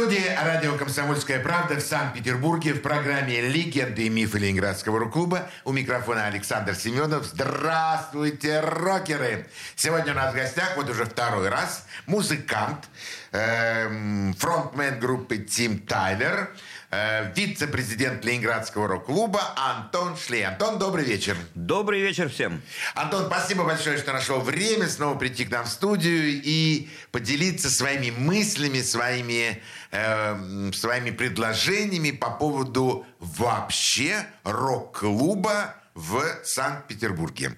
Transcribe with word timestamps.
Студии 0.00 0.34
радио 0.42 0.78
«Комсомольская 0.78 1.40
правда» 1.40 1.74
в 1.74 1.82
Санкт-Петербурге 1.82 2.72
в 2.72 2.80
программе 2.80 3.42
«Легенды 3.42 4.06
и 4.06 4.08
мифы 4.08 4.38
Ленинградского 4.38 4.98
рок-клуба» 4.98 5.50
у 5.66 5.72
микрофона 5.72 6.24
Александр 6.24 6.74
Семенов. 6.74 7.26
Здравствуйте, 7.26 8.60
рокеры! 8.60 9.46
Сегодня 9.76 10.14
у 10.14 10.16
нас 10.16 10.32
в 10.32 10.36
гостях 10.36 10.74
вот 10.78 10.88
уже 10.88 11.04
второй 11.04 11.50
раз 11.50 11.84
музыкант, 12.06 12.88
эм, 13.32 14.32
фронтмен 14.38 14.98
группы 14.98 15.36
Тим 15.36 15.78
Тайлер– 15.80 16.50
вице-президент 16.90 18.24
Ленинградского 18.24 18.88
рок-клуба 18.88 19.40
Антон 19.56 20.16
Шлей. 20.16 20.44
Антон, 20.44 20.78
добрый 20.78 21.04
вечер. 21.04 21.36
Добрый 21.54 22.00
вечер 22.00 22.28
всем. 22.28 22.62
Антон, 22.94 23.26
спасибо 23.26 23.64
большое, 23.64 23.96
что 23.98 24.12
нашел 24.12 24.40
время 24.40 24.88
снова 24.88 25.16
прийти 25.16 25.44
к 25.44 25.50
нам 25.50 25.66
в 25.66 25.68
студию 25.68 26.40
и 26.42 26.88
поделиться 27.12 27.70
своими 27.70 28.10
мыслями, 28.10 28.82
своими, 28.82 29.62
э, 29.92 30.70
своими 30.74 31.10
предложениями 31.10 32.10
по 32.10 32.30
поводу 32.30 33.06
вообще 33.20 34.26
рок-клуба 34.42 35.76
в 35.94 36.24
Санкт-Петербурге. 36.42 37.56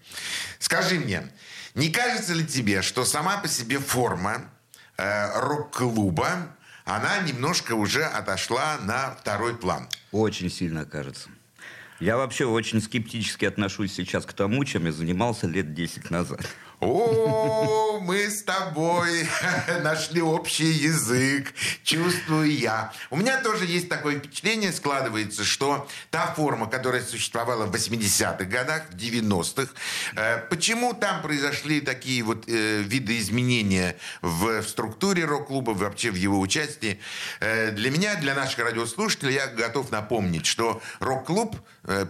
Скажи 0.58 0.96
мне, 0.96 1.22
не 1.74 1.88
кажется 1.90 2.34
ли 2.34 2.46
тебе, 2.46 2.82
что 2.82 3.06
сама 3.06 3.38
по 3.38 3.48
себе 3.48 3.78
форма 3.78 4.50
э, 4.98 5.40
рок-клуба 5.40 6.54
она 6.96 7.20
немножко 7.20 7.74
уже 7.74 8.04
отошла 8.04 8.78
на 8.84 9.14
второй 9.14 9.54
план. 9.54 9.88
Очень 10.10 10.50
сильно 10.50 10.84
кажется. 10.84 11.28
Я 12.00 12.16
вообще 12.16 12.46
очень 12.46 12.80
скептически 12.80 13.44
отношусь 13.44 13.94
сейчас 13.94 14.26
к 14.26 14.32
тому, 14.32 14.64
чем 14.64 14.86
я 14.86 14.92
занимался 14.92 15.46
лет 15.46 15.72
10 15.72 16.10
назад. 16.10 16.40
О, 16.84 18.00
мы 18.02 18.28
с 18.28 18.42
тобой 18.42 19.28
нашли 19.84 20.20
общий 20.20 20.72
язык, 20.72 21.54
чувствую 21.84 22.50
я. 22.58 22.92
У 23.10 23.16
меня 23.16 23.40
тоже 23.40 23.66
есть 23.66 23.88
такое 23.88 24.18
впечатление, 24.18 24.72
складывается, 24.72 25.44
что 25.44 25.86
та 26.10 26.34
форма, 26.34 26.68
которая 26.68 27.04
существовала 27.04 27.66
в 27.66 27.72
80-х 27.72 28.44
годах, 28.46 28.90
в 28.90 28.96
90-х, 28.96 29.72
э, 30.16 30.38
почему 30.50 30.92
там 30.92 31.22
произошли 31.22 31.80
такие 31.80 32.24
вот 32.24 32.48
э, 32.48 32.82
виды 32.82 33.16
изменения 33.18 33.96
в, 34.20 34.62
в 34.62 34.68
структуре 34.68 35.24
рок-клуба, 35.24 35.70
вообще 35.70 36.10
в 36.10 36.16
его 36.16 36.40
участии, 36.40 36.98
э, 37.38 37.70
для 37.70 37.92
меня, 37.92 38.16
для 38.16 38.34
наших 38.34 38.58
радиослушателей, 38.58 39.34
я 39.34 39.46
готов 39.46 39.92
напомнить, 39.92 40.46
что 40.46 40.82
рок-клуб, 40.98 41.56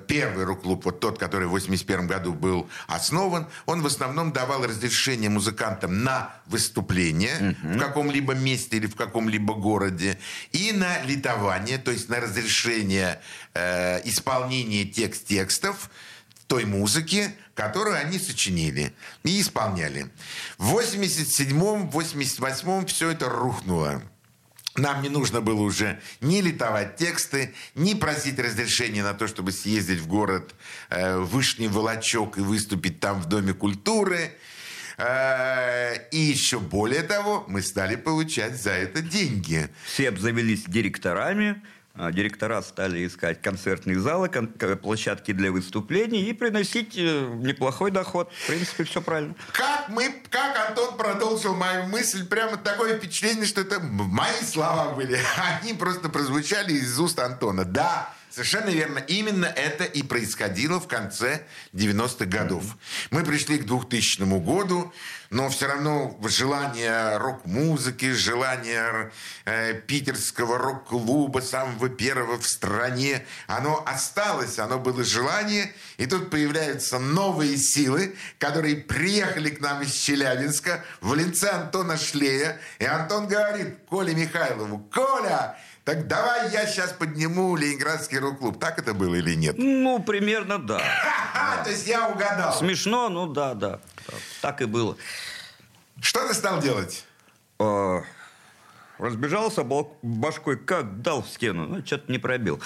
первый 0.06 0.44
рок-клуб, 0.44 0.84
вот 0.84 1.00
тот, 1.00 1.18
который 1.18 1.46
в 1.46 1.50
81 1.50 2.06
году 2.06 2.32
был 2.34 2.68
основан, 2.86 3.46
он 3.66 3.82
в 3.82 3.86
основном 3.86 4.32
давал 4.32 4.64
разрешение 4.64 5.30
музыкантам 5.30 6.04
на 6.04 6.34
выступление 6.46 7.56
угу. 7.62 7.74
в 7.74 7.78
каком-либо 7.78 8.34
месте 8.34 8.76
или 8.76 8.86
в 8.86 8.96
каком-либо 8.96 9.54
городе 9.54 10.18
и 10.52 10.72
на 10.72 11.02
литование, 11.02 11.78
то 11.78 11.90
есть 11.90 12.08
на 12.08 12.20
разрешение 12.20 13.20
э, 13.54 14.06
исполнения 14.06 14.84
текст-текстов 14.84 15.90
той 16.46 16.66
музыки, 16.66 17.34
которую 17.54 17.96
они 17.96 18.18
сочинили 18.18 18.92
и 19.24 19.40
исполняли. 19.40 20.10
В 20.58 20.76
87-м, 20.76 21.88
88-м 21.88 22.86
все 22.86 23.10
это 23.10 23.30
рухнуло. 23.30 24.02
Нам 24.76 25.02
не 25.02 25.10
нужно 25.10 25.42
было 25.42 25.60
уже 25.60 26.00
ни 26.22 26.40
литовать 26.40 26.96
тексты, 26.96 27.54
ни 27.74 27.92
просить 27.92 28.38
разрешения 28.38 29.02
на 29.02 29.12
то, 29.12 29.28
чтобы 29.28 29.52
съездить 29.52 30.00
в 30.00 30.06
город 30.06 30.54
э, 30.88 31.18
Вышний 31.18 31.68
Волочок 31.68 32.38
и 32.38 32.40
выступить 32.40 32.98
там 32.98 33.20
в 33.20 33.26
Доме 33.26 33.52
культуры. 33.52 34.32
Э, 34.96 36.08
и 36.10 36.16
еще 36.16 36.58
более 36.58 37.02
того, 37.02 37.44
мы 37.48 37.60
стали 37.60 37.96
получать 37.96 38.60
за 38.62 38.70
это 38.70 39.02
деньги. 39.02 39.68
Все 39.84 40.08
обзавелись 40.08 40.64
директорами, 40.64 41.60
директора 41.94 42.62
стали 42.62 43.06
искать 43.06 43.42
концертные 43.42 43.98
залы, 43.98 44.28
площадки 44.28 45.32
для 45.32 45.52
выступлений 45.52 46.22
и 46.22 46.32
приносить 46.32 46.96
э, 46.96 47.28
неплохой 47.34 47.90
доход. 47.90 48.32
В 48.32 48.46
принципе, 48.46 48.84
все 48.84 49.02
правильно. 49.02 49.34
Как 49.52 49.88
мы, 49.88 50.14
как 50.30 50.68
Антон 50.68 50.96
продолжил 50.96 51.54
мою 51.54 51.86
мысль, 51.86 52.26
прямо 52.26 52.56
такое 52.56 52.98
впечатление, 52.98 53.44
что 53.44 53.60
это 53.60 53.78
мои 53.80 54.40
слова 54.42 54.94
были. 54.94 55.18
Они 55.60 55.74
просто 55.74 56.08
прозвучали 56.08 56.72
из 56.72 56.98
уст 56.98 57.18
Антона. 57.18 57.64
Да, 57.64 58.12
Совершенно 58.32 58.70
верно. 58.70 58.98
Именно 58.98 59.44
это 59.44 59.84
и 59.84 60.02
происходило 60.02 60.80
в 60.80 60.88
конце 60.88 61.42
90-х 61.74 62.24
годов. 62.24 62.64
Мы 63.10 63.24
пришли 63.24 63.58
к 63.58 63.66
2000 63.66 64.22
году, 64.42 64.90
но 65.28 65.50
все 65.50 65.66
равно 65.66 66.18
желание 66.24 67.18
рок-музыки, 67.18 68.12
желание 68.12 69.12
э, 69.44 69.74
питерского 69.74 70.56
рок-клуба, 70.56 71.40
самого 71.40 71.90
первого 71.90 72.38
в 72.38 72.46
стране, 72.46 73.26
оно 73.48 73.84
осталось, 73.86 74.58
оно 74.58 74.78
было 74.78 75.04
желание. 75.04 75.70
И 75.98 76.06
тут 76.06 76.30
появляются 76.30 76.98
новые 76.98 77.58
силы, 77.58 78.16
которые 78.38 78.76
приехали 78.76 79.50
к 79.50 79.60
нам 79.60 79.82
из 79.82 79.92
Челябинска 79.92 80.82
в 81.02 81.14
лице 81.14 81.50
Антона 81.50 81.98
Шлея. 81.98 82.58
И 82.78 82.86
Антон 82.86 83.28
говорит 83.28 83.76
Коле 83.90 84.14
Михайлову, 84.14 84.78
«Коля, 84.90 85.58
так 85.84 86.06
давай 86.06 86.52
я 86.52 86.66
сейчас 86.66 86.92
подниму 86.92 87.56
Ленинградский 87.56 88.18
рок-клуб. 88.18 88.60
Так 88.60 88.78
это 88.78 88.94
было 88.94 89.16
или 89.16 89.34
нет? 89.34 89.56
Ну, 89.58 90.02
примерно 90.02 90.58
да. 90.58 90.80
То 91.64 91.70
есть 91.70 91.86
я 91.86 92.08
угадал. 92.08 92.54
Смешно, 92.54 93.08
ну 93.08 93.26
да, 93.26 93.54
да. 93.54 93.80
Так 94.40 94.62
и 94.62 94.66
было. 94.66 94.96
Что 96.00 96.26
ты 96.28 96.34
стал 96.34 96.60
делать? 96.60 97.04
А, 97.58 98.02
разбежался 98.98 99.64
башкой, 100.02 100.56
как 100.56 101.02
дал 101.02 101.22
в 101.22 101.28
стену. 101.28 101.66
Ну, 101.66 101.84
что-то 101.84 102.10
не 102.10 102.18
пробил. 102.18 102.60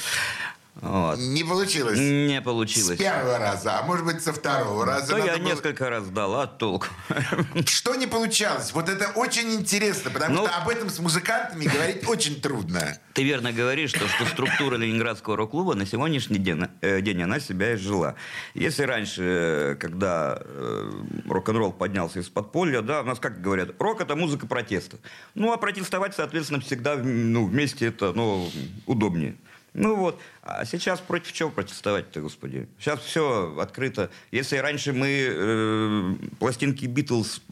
Вот. 0.83 1.19
Не 1.19 1.43
получилось? 1.43 1.99
Не 1.99 2.43
получилось. 2.43 2.99
С 2.99 3.03
первого 3.03 3.39
раза, 3.39 3.79
а 3.79 3.83
может 3.85 4.05
быть 4.05 4.23
со 4.23 4.33
второго 4.35 4.85
раза. 4.85 5.17
Да 5.17 5.19
я 5.19 5.39
было... 5.39 5.49
несколько 5.49 5.89
раз 5.89 6.07
дал, 6.09 6.39
а 6.39 6.47
толк. 6.47 6.91
Что 7.67 7.95
не 7.95 8.07
получалось? 8.07 8.73
Вот 8.75 8.91
это 8.91 9.09
очень 9.15 9.55
интересно, 9.55 10.11
потому 10.11 10.35
ну, 10.35 10.47
что 10.47 10.57
об 10.57 10.69
этом 10.69 10.91
с 10.91 10.99
музыкантами 10.99 11.65
говорить 11.65 12.07
очень 12.07 12.43
трудно. 12.43 12.99
Ты 13.15 13.25
верно 13.25 13.53
говоришь, 13.53 13.91
что, 13.91 14.07
что 14.07 14.27
структура 14.27 14.77
Ленинградского 14.77 15.39
рок-клуба 15.39 15.75
на 15.75 15.87
сегодняшний 15.87 16.39
день, 16.39 16.65
э, 16.83 17.01
день 17.01 17.23
она 17.23 17.41
себя 17.41 17.75
изжила. 17.75 18.15
Если 18.53 18.83
раньше, 18.83 19.23
э, 19.23 19.75
когда 19.77 20.39
э, 20.39 20.91
рок-н-ролл 21.27 21.73
поднялся 21.73 22.21
из 22.21 22.29
подполья, 22.29 22.83
да, 22.83 23.01
у 23.01 23.05
нас 23.05 23.19
как 23.19 23.41
говорят, 23.41 23.71
рок 23.79 24.03
это 24.03 24.15
музыка 24.15 24.47
протеста. 24.47 24.99
Ну, 25.35 25.51
а 25.53 25.57
протестовать, 25.57 26.15
соответственно, 26.15 26.61
всегда 26.61 26.97
ну, 26.97 27.47
вместе 27.47 27.87
это 27.87 28.13
ну, 28.13 28.51
удобнее. 28.85 29.37
Ну 29.79 29.95
вот, 29.95 30.19
а 30.43 30.65
сейчас 30.65 31.01
против 31.01 31.35
чего 31.35 31.51
протестовать-то, 31.51 32.23
господи? 32.23 32.67
Сейчас 32.79 33.01
все 33.01 33.55
открыто. 33.61 34.11
Если 34.31 34.57
раньше 34.57 34.95
мы 34.95 35.29
э, 35.29 36.15
пластинки 36.39 36.87
Битлз 36.87 37.43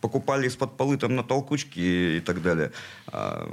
покупали 0.00 0.46
из-под 0.46 0.78
полы 0.78 0.96
там 0.96 1.14
на 1.14 1.22
толкучке 1.22 2.16
и 2.16 2.20
так 2.20 2.40
далее, 2.40 2.72
а 3.08 3.46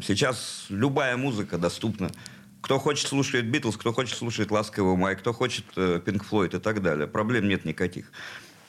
сейчас 0.00 0.66
любая 0.68 1.16
музыка 1.16 1.58
доступна. 1.58 2.12
Кто 2.60 2.78
хочет 2.78 3.08
слушает 3.08 3.50
Битлз, 3.50 3.76
кто 3.76 3.92
хочет 3.92 4.16
слушает 4.16 4.52
Ласкового 4.52 4.94
май, 4.94 5.16
кто 5.16 5.32
хочет 5.32 5.64
Пинк 5.74 6.22
э, 6.22 6.24
Флойд 6.24 6.54
и 6.54 6.60
так 6.60 6.82
далее. 6.82 7.08
Проблем 7.08 7.48
нет 7.48 7.64
никаких. 7.64 8.12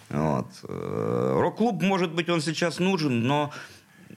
Вот. 0.10 0.48
Э, 0.64 1.38
рок-клуб, 1.40 1.84
может 1.84 2.14
быть, 2.14 2.30
он 2.30 2.42
сейчас 2.42 2.80
нужен, 2.80 3.28
но 3.28 3.54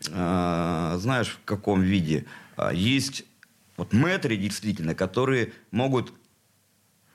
э, 0.09 0.95
знаешь, 0.99 1.29
в 1.29 1.45
каком 1.45 1.83
виде? 1.83 2.25
А, 2.57 2.73
есть 2.73 3.25
вот 3.81 3.95
мэтры 3.95 4.37
действительно, 4.37 4.95
которые 4.95 5.55
могут 5.71 6.13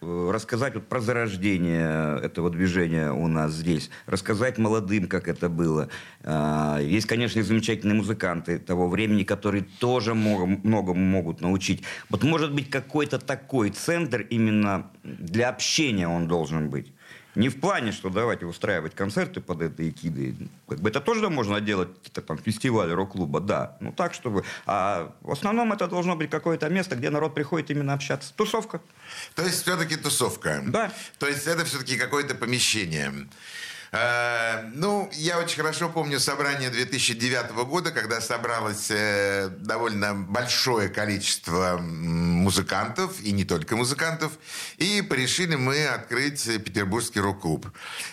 э, 0.02 0.30
рассказать 0.34 0.74
вот 0.74 0.88
про 0.88 1.00
зарождение 1.00 2.20
этого 2.22 2.50
движения 2.50 3.12
у 3.12 3.28
нас 3.28 3.52
здесь, 3.54 3.92
рассказать 4.08 4.58
молодым, 4.58 5.06
как 5.06 5.28
это 5.28 5.48
было. 5.48 5.90
А, 6.24 6.80
есть, 6.80 7.06
конечно, 7.06 7.44
замечательные 7.44 7.94
музыканты 7.94 8.58
того 8.58 8.90
времени, 8.90 9.22
которые 9.24 9.66
тоже 9.80 10.16
много 10.16 10.96
могут 10.96 11.40
научить. 11.40 11.84
Вот 12.10 12.24
может 12.24 12.52
быть 12.52 12.72
какой-то 12.72 13.20
такой 13.20 13.70
центр 13.70 14.22
именно 14.22 14.92
для 15.04 15.50
общения 15.50 16.08
он 16.08 16.28
должен 16.28 16.72
быть. 16.72 16.94
Не 17.36 17.50
в 17.50 17.60
плане, 17.60 17.92
что 17.92 18.10
давайте 18.10 18.46
устраивать 18.46 18.96
концерты 18.96 19.42
под 19.42 19.62
это 19.62 19.88
экиды. 19.90 20.36
Как 20.68 20.80
бы 20.80 20.90
это 20.90 21.02
тоже 21.02 21.30
можно 21.30 21.60
делать, 21.62 21.90
это 22.06 22.22
там 22.22 22.38
фестиваль 22.38 22.92
рок-клуба, 22.92 23.40
да. 23.40 23.78
Ну 23.82 23.92
так, 23.92 24.14
чтобы... 24.14 24.44
А 24.66 25.14
в 25.22 25.32
основном 25.32 25.74
это 25.74 25.88
должно 25.88 26.16
быть 26.16 26.30
какое-то 26.30 26.70
место, 26.70 26.96
где 26.96 27.10
народ 27.10 27.36
приходит 27.36 27.72
именно 27.72 27.94
общаться. 27.94 28.34
Тусовка. 28.36 28.82
То 29.36 29.44
есть 29.44 29.64
все-таки 29.64 29.98
тусовка. 29.98 30.64
Да. 30.66 30.92
То 31.20 31.28
есть 31.28 31.46
это 31.46 31.66
все-таки 31.66 31.98
какое-то 31.98 32.36
помещение. 32.36 33.12
Э, 33.92 34.64
ну, 34.74 35.10
я 35.14 35.40
очень 35.40 35.58
хорошо 35.58 35.90
помню 35.90 36.20
собрание 36.20 36.70
2009 36.70 37.52
года, 37.66 37.92
когда 37.92 38.22
собралось 38.22 38.88
э, 38.90 39.50
довольно 39.60 40.14
большое 40.14 40.90
количество 40.90 41.78
музыкантов, 41.78 43.22
и 43.22 43.32
не 43.32 43.46
только 43.46 43.76
музыкантов, 43.76 44.34
и 44.78 45.02
порешили 45.02 45.56
мы 45.56 45.86
открыть 45.86 46.44
Петербургский 46.46 47.20
рок-клуб. 47.20 47.68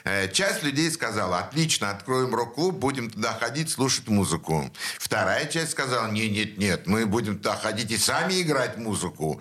Э, 0.05 0.29
часть 0.29 0.63
людей 0.63 0.91
сказала, 0.91 1.39
отлично, 1.39 1.91
откроем 1.91 2.35
рок-клуб, 2.35 2.75
будем 2.75 3.11
туда 3.11 3.33
ходить, 3.39 3.71
слушать 3.71 4.09
музыку. 4.09 4.71
Вторая 4.99 5.47
часть 5.47 5.73
сказала, 5.73 6.11
нет, 6.11 6.31
нет, 6.33 6.59
нет, 6.59 6.87
мы 6.87 7.07
будем 7.07 7.39
туда 7.39 7.57
ходить 7.57 7.91
и 7.91 7.97
сами 7.97 8.43
играть 8.43 8.77
музыку. 8.77 9.41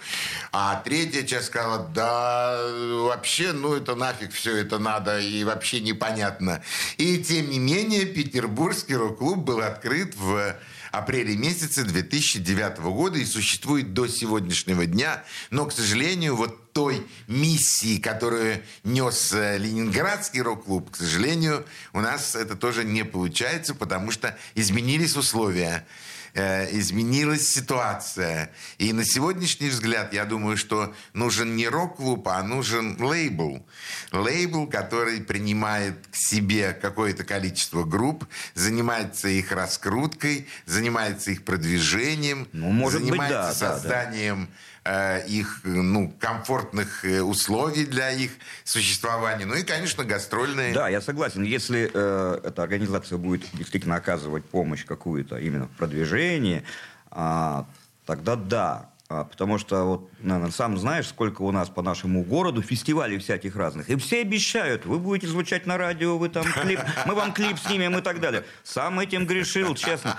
А 0.51 0.81
третья 0.83 1.23
часть 1.23 1.47
сказала, 1.47 1.89
да, 1.93 2.59
вообще, 3.03 3.51
ну 3.51 3.73
это 3.73 3.95
нафиг 3.95 4.33
все 4.33 4.57
это 4.57 4.79
надо, 4.79 5.19
и 5.19 5.43
вообще 5.43 5.79
непонятно 5.79 6.20
понятно. 6.21 6.61
И 6.97 7.17
тем 7.17 7.49
не 7.49 7.59
менее, 7.59 8.05
Петербургский 8.05 8.95
рок-клуб 8.95 9.39
был 9.39 9.61
открыт 9.61 10.15
в 10.15 10.55
апреле 10.91 11.35
месяце 11.35 11.83
2009 11.83 12.79
года 12.79 13.17
и 13.17 13.25
существует 13.25 13.93
до 13.93 14.07
сегодняшнего 14.07 14.85
дня. 14.85 15.23
Но, 15.49 15.65
к 15.65 15.71
сожалению, 15.71 16.35
вот 16.35 16.73
той 16.73 17.05
миссии, 17.27 17.97
которую 17.97 18.61
нес 18.83 19.33
э, 19.33 19.57
Ленинградский 19.57 20.41
рок-клуб, 20.41 20.91
к 20.91 20.95
сожалению, 20.97 21.65
у 21.93 22.01
нас 22.01 22.35
это 22.35 22.55
тоже 22.55 22.83
не 22.83 23.03
получается, 23.03 23.73
потому 23.73 24.11
что 24.11 24.37
изменились 24.55 25.15
условия. 25.15 25.85
Э, 26.33 26.67
изменилась 26.71 27.49
ситуация. 27.49 28.51
И 28.77 28.93
на 28.93 29.03
сегодняшний 29.03 29.67
взгляд, 29.67 30.13
я 30.13 30.23
думаю, 30.23 30.55
что 30.55 30.93
нужен 31.13 31.57
не 31.57 31.67
рок-клуб, 31.67 32.25
а 32.29 32.41
нужен 32.41 32.95
лейбл. 33.01 33.65
Лейбл, 34.13 34.67
который 34.67 35.19
принимает 35.21 36.07
к 36.09 36.15
себе 36.15 36.71
какое-то 36.73 37.25
количество 37.25 37.83
групп, 37.83 38.25
занимается 38.53 39.27
их 39.27 39.51
раскруткой, 39.51 40.47
занимается 40.65 41.31
их 41.31 41.43
продвижением, 41.43 42.47
ну, 42.53 42.71
может 42.71 43.01
занимается 43.01 43.49
быть, 43.49 43.59
да, 43.59 43.73
созданием... 43.73 44.41
Да, 44.41 44.45
да 44.45 44.51
их 44.83 45.61
ну, 45.63 46.11
комфортных 46.19 47.05
э, 47.05 47.21
условий 47.21 47.85
для 47.85 48.11
их 48.11 48.31
существования. 48.63 49.45
Ну 49.45 49.53
и, 49.53 49.63
конечно, 49.63 50.03
гастрольные. 50.03 50.73
Да, 50.73 50.89
я 50.89 51.01
согласен. 51.01 51.43
Если 51.43 51.91
э, 51.93 52.39
эта 52.43 52.63
организация 52.63 53.19
будет 53.19 53.43
действительно 53.53 53.95
оказывать 53.95 54.43
помощь 54.45 54.83
какую-то 54.83 55.37
именно 55.37 55.67
в 55.67 55.77
продвижении, 55.77 56.63
э, 57.11 57.63
тогда 58.05 58.35
да. 58.35 58.91
А, 59.11 59.25
потому 59.25 59.57
что, 59.57 59.83
вот, 59.83 60.09
наверное, 60.19 60.51
сам 60.51 60.77
знаешь, 60.77 61.05
сколько 61.05 61.41
у 61.41 61.51
нас 61.51 61.69
по 61.69 61.81
нашему 61.81 62.23
городу 62.23 62.61
фестивалей 62.61 63.17
всяких 63.17 63.57
разных. 63.57 63.89
И 63.89 63.97
все 63.97 64.21
обещают, 64.21 64.85
вы 64.85 64.99
будете 64.99 65.27
звучать 65.27 65.65
на 65.65 65.77
радио, 65.77 66.17
вы 66.17 66.29
там 66.29 66.45
клип, 66.45 66.79
мы 67.05 67.13
вам 67.13 67.33
клип 67.33 67.59
снимем 67.59 67.97
и 67.97 68.01
так 68.01 68.21
далее. 68.21 68.45
Сам 68.63 68.99
этим 69.01 69.25
грешил, 69.25 69.75
честно. 69.75 70.17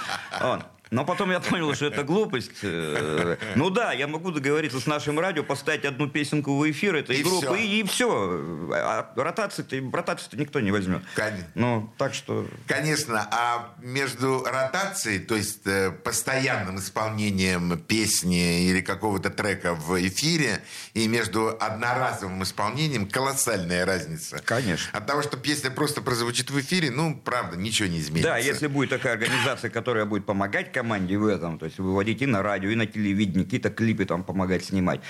Но 0.92 1.06
потом 1.06 1.30
я 1.30 1.40
понял, 1.40 1.74
что 1.74 1.86
это 1.86 2.04
глупость. 2.04 2.50
Э, 2.62 3.36
ну 3.56 3.70
да, 3.70 3.92
я 3.94 4.06
могу 4.06 4.30
договориться 4.30 4.78
с 4.78 4.86
нашим 4.86 5.18
радио, 5.18 5.42
поставить 5.42 5.86
одну 5.86 6.06
песенку 6.06 6.58
в 6.58 6.70
эфир 6.70 6.96
этой 6.96 7.16
и 7.16 7.22
группы, 7.22 7.46
все. 7.46 7.54
И, 7.56 7.80
и 7.80 7.82
все. 7.82 8.70
А 8.74 9.10
ротации-то, 9.16 9.76
ротации 9.90 10.36
никто 10.36 10.60
не 10.60 10.70
возьмет. 10.70 11.02
Конечно. 11.14 11.48
Ну, 11.54 11.90
так 11.96 12.12
что... 12.12 12.46
Конечно, 12.66 13.26
а 13.30 13.74
между 13.78 14.44
ротацией, 14.44 15.20
то 15.20 15.34
есть 15.34 15.66
э, 15.66 15.92
постоянным 15.92 16.76
исполнением 16.76 17.78
песни 17.78 18.68
или 18.68 18.82
какого-то 18.82 19.30
трека 19.30 19.74
в 19.74 19.98
эфире, 20.06 20.62
и 20.92 21.08
между 21.08 21.56
одноразовым 21.58 22.42
исполнением 22.42 23.08
колоссальная 23.08 23.86
разница. 23.86 24.42
Конечно. 24.44 24.90
От 24.92 25.06
того, 25.06 25.22
что 25.22 25.38
песня 25.38 25.70
просто 25.70 26.02
прозвучит 26.02 26.50
в 26.50 26.60
эфире, 26.60 26.90
ну, 26.90 27.16
правда, 27.16 27.56
ничего 27.56 27.88
не 27.88 28.00
изменится. 28.00 28.32
Да, 28.32 28.36
если 28.36 28.66
будет 28.66 28.90
такая 28.90 29.14
организация, 29.14 29.70
которая 29.70 30.04
будет 30.04 30.26
помогать 30.26 30.70
команде 30.82 31.16
в 31.16 31.26
этом, 31.26 31.58
то 31.58 31.66
есть 31.66 31.78
выводить 31.78 32.22
и 32.22 32.26
на 32.26 32.42
радио, 32.42 32.70
и 32.70 32.74
на 32.74 32.86
телевидении, 32.86 33.44
какие-то 33.44 33.70
клипы 33.70 34.04
там 34.04 34.24
помогать 34.24 34.64
снимать, 34.64 35.00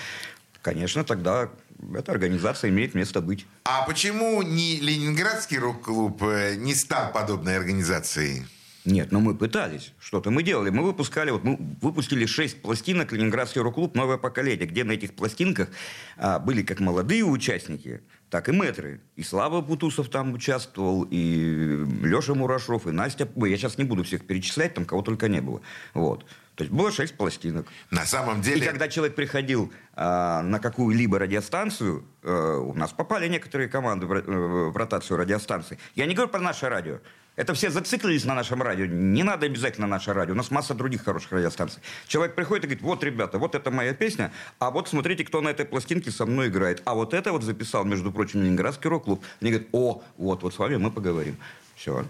конечно, 0.61 1.03
тогда 1.03 1.49
эта 1.95 2.11
организация 2.11 2.69
имеет 2.69 2.93
место 2.93 3.21
быть. 3.21 3.45
А 3.65 3.83
почему 3.85 4.43
ни 4.43 4.79
Ленинградский 4.79 5.57
рок-клуб 5.57 6.21
э, 6.23 6.55
не 6.55 6.75
стал 6.75 7.11
подобной 7.11 7.57
организацией? 7.57 8.45
Нет, 8.85 9.11
но 9.11 9.19
мы 9.19 9.33
пытались. 9.33 9.93
Что-то 9.99 10.29
мы 10.29 10.43
делали. 10.43 10.69
Мы 10.69 10.83
выпускали, 10.83 11.31
вот 11.31 11.43
мы 11.43 11.57
выпустили 11.81 12.25
шесть 12.25 12.61
пластинок 12.61 13.13
Ленинградский 13.13 13.61
рок-клуб 13.61 13.95
«Новое 13.95 14.17
поколение», 14.17 14.67
где 14.67 14.83
на 14.83 14.91
этих 14.91 15.13
пластинках 15.13 15.69
а, 16.17 16.37
были 16.37 16.63
как 16.63 16.81
молодые 16.81 17.23
участники, 17.23 18.01
так 18.33 18.49
и 18.49 18.51
мэтры. 18.51 18.99
И 19.15 19.21
Слава 19.21 19.61
Бутусов 19.61 20.09
там 20.09 20.33
участвовал, 20.33 21.07
и 21.11 21.85
Леша 22.01 22.33
Мурашов, 22.33 22.87
и 22.87 22.91
Настя. 22.91 23.29
Я 23.35 23.57
сейчас 23.57 23.77
не 23.77 23.83
буду 23.83 24.03
всех 24.03 24.25
перечислять, 24.25 24.73
там 24.73 24.85
кого 24.85 25.03
только 25.03 25.27
не 25.27 25.39
было. 25.39 25.61
Вот. 25.93 26.25
То 26.55 26.63
есть 26.63 26.73
было 26.73 26.91
шесть 26.91 27.15
пластинок. 27.15 27.67
На 27.91 28.05
самом 28.07 28.41
деле... 28.41 28.65
И 28.65 28.67
когда 28.67 28.87
человек 28.87 29.15
приходил 29.15 29.71
а, 29.93 30.41
на 30.41 30.57
какую-либо 30.57 31.19
радиостанцию, 31.19 32.05
а, 32.23 32.57
у 32.57 32.73
нас 32.73 32.91
попали 32.91 33.27
некоторые 33.27 33.69
команды 33.69 34.07
в, 34.07 34.13
э, 34.13 34.21
в 34.21 34.75
ротацию 34.75 35.17
радиостанций. 35.17 35.77
Я 35.93 36.07
не 36.07 36.15
говорю 36.15 36.31
про 36.31 36.39
наше 36.39 36.67
радио. 36.69 37.01
Это 37.35 37.55
все 37.55 37.71
зациклились 37.71 38.25
на 38.25 38.35
нашем 38.35 38.61
радио. 38.61 38.85
Не 38.85 39.23
надо 39.23 39.47
обязательно 39.47 39.87
наше 39.87 40.13
радио. 40.13 40.33
У 40.33 40.37
нас 40.37 40.51
масса 40.51 40.75
других 40.75 41.03
хороших 41.03 41.31
радиостанций. 41.31 41.81
Человек 42.07 42.35
приходит 42.35 42.65
и 42.65 42.67
говорит, 42.67 42.83
вот, 42.83 43.03
ребята, 43.03 43.39
вот 43.39 43.55
это 43.55 43.71
моя 43.71 43.95
песня, 43.95 44.31
а 44.59 44.69
вот 44.69 44.87
смотрите, 44.87 45.23
кто 45.23 45.41
на 45.41 45.49
этой 45.49 45.65
пластинке 45.65 46.11
со 46.11 46.27
мной 46.27 46.49
играет. 46.49 46.83
А 46.85 46.93
вот 46.93 47.15
это 47.15 47.31
вот 47.31 47.41
записал, 47.41 47.85
между 47.85 48.11
прочим, 48.11 48.43
Ленинградский 48.43 48.87
рок-клуб. 48.87 49.23
Они 49.41 49.49
говорят, 49.49 49.69
о, 49.71 50.03
вот, 50.17 50.43
вот 50.43 50.53
с 50.53 50.59
вами 50.59 50.75
мы 50.75 50.91
поговорим. 50.91 51.37
Все. 51.75 52.05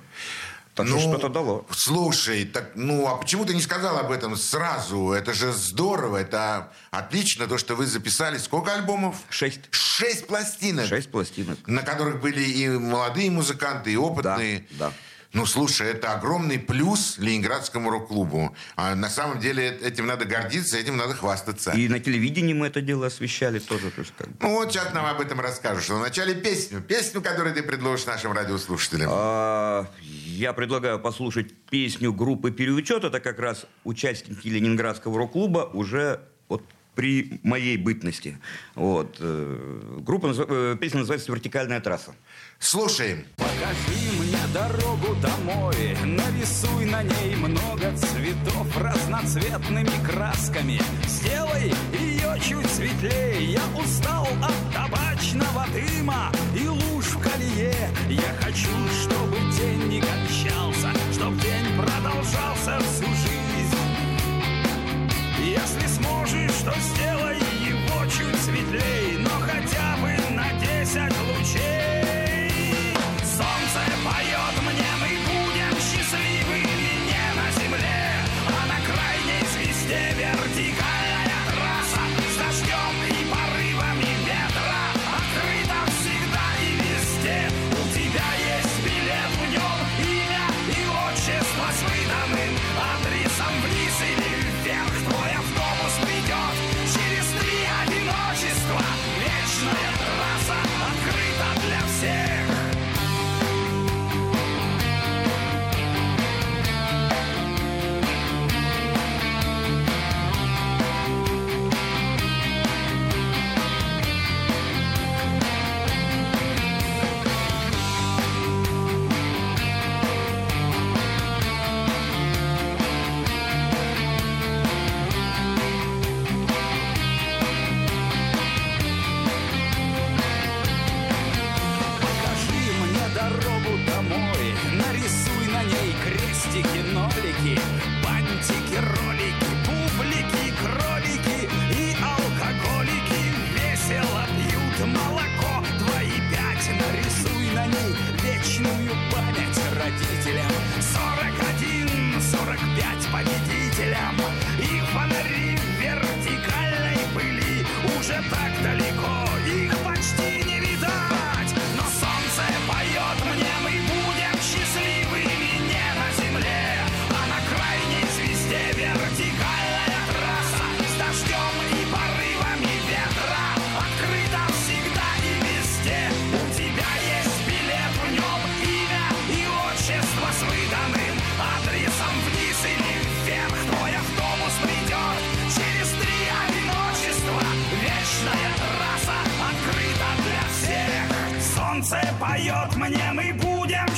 Так 0.76 0.88
ну, 0.88 1.00
что 1.00 1.12
что-то 1.12 1.30
дало. 1.30 1.66
Слушай, 1.70 2.46
так, 2.46 2.72
ну, 2.76 3.08
а 3.08 3.16
почему 3.16 3.46
ты 3.46 3.54
не 3.54 3.62
сказал 3.62 3.98
об 4.00 4.12
этом 4.12 4.36
сразу? 4.36 5.12
Это 5.12 5.34
же 5.34 5.54
здорово, 5.54 6.18
это 6.18 6.74
отлично, 6.90 7.48
то, 7.48 7.58
что 7.58 7.76
вы 7.76 7.86
записали. 7.86 8.40
Сколько 8.40 8.74
альбомов? 8.74 9.18
Шесть. 9.30 9.62
Шесть 9.70 10.26
пластинок? 10.26 10.88
Шесть 10.88 11.12
пластинок. 11.12 11.60
На 11.68 11.84
которых 11.84 12.20
были 12.20 12.42
и 12.42 12.68
молодые 12.70 13.30
музыканты, 13.30 13.94
и 13.94 13.96
опытные. 13.96 14.66
Да, 14.72 14.90
да. 14.90 14.94
Ну, 15.34 15.48
слушай, 15.48 15.88
это 15.88 16.14
огромный 16.14 16.60
плюс 16.60 17.18
Ленинградскому 17.18 17.90
рок-клубу. 17.90 18.56
А 18.76 18.94
на 18.94 19.10
самом 19.10 19.40
деле 19.40 19.68
этим 19.82 20.06
надо 20.06 20.26
гордиться, 20.26 20.78
этим 20.78 20.96
надо 20.96 21.16
хвастаться. 21.16 21.72
И 21.72 21.90
на 21.90 22.00
телевидении 22.00 22.54
мы 22.54 22.68
это 22.68 22.82
дело 22.82 23.08
освещали 23.08 23.58
тоже. 23.58 23.90
То 23.90 24.02
есть, 24.02 24.14
как. 24.16 24.30
Ну, 24.40 24.54
вот 24.54 24.72
сейчас 24.72 24.94
нам 24.94 25.08
об 25.08 25.20
этом 25.20 25.40
расскажешь. 25.40 25.90
Но 25.90 25.98
вначале 25.98 26.36
песню. 26.36 26.82
Песню, 26.82 27.22
которую 27.22 27.56
ты 27.56 27.64
предложишь 27.64 28.06
нашим 28.06 28.32
радиослушателям. 28.32 29.10
А, 29.12 29.88
я 30.02 30.54
предлагаю 30.54 31.00
послушать 31.00 31.52
песню 31.70 32.14
группы 32.14 32.52
«Переучет». 32.52 33.04
Это 33.04 33.20
как 33.20 33.40
раз 33.40 33.66
участники 33.84 34.48
Ленинградского 34.48 35.18
рок-клуба 35.18 35.70
уже 35.74 36.22
вот 36.48 36.64
при 36.96 37.40
моей 37.44 37.78
бытности. 37.78 38.38
Вот. 38.76 39.18
Э, 39.20 40.00
группа, 40.02 40.34
э, 40.36 40.78
песня 40.80 41.00
называется 41.00 41.32
«Вертикальная 41.32 41.82
трасса». 41.82 42.16
Слушаем. 42.60 43.26
Покажи 43.36 44.20
мне 44.20 44.38
дорогу 44.54 45.16
домой, 45.22 45.98
нарисуй 46.06 46.86
на 46.86 47.04
ней 47.04 47.36
много 47.36 47.92
цветов 47.98 48.78
разноцветными 48.78 50.06
красками. 50.06 50.80
Сделай 51.06 51.74
ее 52.00 52.40
чуть 52.40 52.70
светлее, 52.72 53.52
я 53.52 53.64
устал 53.78 54.28
от 54.42 54.74
табачного 54.74 55.66
дыма 55.74 56.32
и 56.56 56.68
луж 56.68 57.06
в 57.06 57.20
колее. 57.20 57.90
Я 58.10 58.34
хочу, 58.40 58.70
чтобы 59.04 59.38
день 59.58 59.90
не 59.90 60.02
кончался, 60.02 60.94
чтобы 61.12 61.36
день 61.42 61.78
продолжался 61.78 62.80
всю 62.80 63.06
жизнь. 63.08 63.23
Сможешь, 66.64 66.74
то 66.74 66.80
сделай 66.80 67.38
его 67.66 68.06
чуть 68.06 68.42
светлее, 68.42 69.23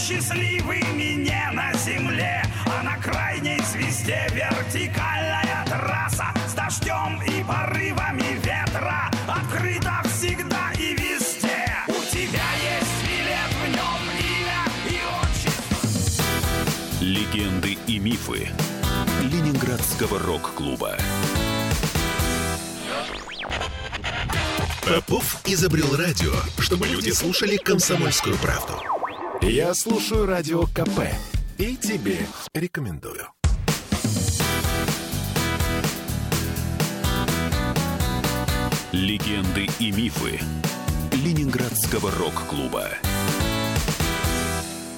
счастливыми 0.05 1.15
не 1.15 1.51
на 1.51 1.73
земле, 1.73 2.43
а 2.65 2.83
на 2.83 2.95
крайней 2.97 3.59
звезде 3.63 4.27
вертикальная 4.31 5.65
трасса 5.65 6.27
с 6.47 6.53
дождем 6.53 7.19
и 7.23 7.43
порывами 7.43 8.39
ветра 8.43 9.09
открыта 9.27 10.03
всегда 10.05 10.71
и 10.77 10.93
везде. 10.93 11.65
У 11.87 12.01
тебя 12.11 12.45
есть 12.61 13.01
билет 13.07 13.51
в 13.59 13.67
нем 13.67 14.01
имя 14.21 14.61
и 14.91 15.01
отчество. 15.23 15.87
Легенды 17.01 17.77
и 17.87 17.97
мифы 17.97 18.49
Ленинградского 19.23 20.19
рок-клуба. 20.19 20.97
Попов 24.83 25.37
изобрел 25.45 25.95
радио, 25.95 26.33
чтобы 26.59 26.85
люди 26.87 27.09
слушали 27.09 27.57
комсомольскую 27.57 28.35
правду. 28.37 28.94
Я 29.47 29.75
слушаю 29.75 30.25
радио 30.25 30.63
КП 30.63 31.01
и 31.59 31.75
тебе 31.75 32.17
рекомендую. 32.55 33.27
Легенды 38.91 39.67
и 39.79 39.91
мифы 39.91 40.39
Ленинградского 41.11 42.09
рок-клуба. 42.09 42.89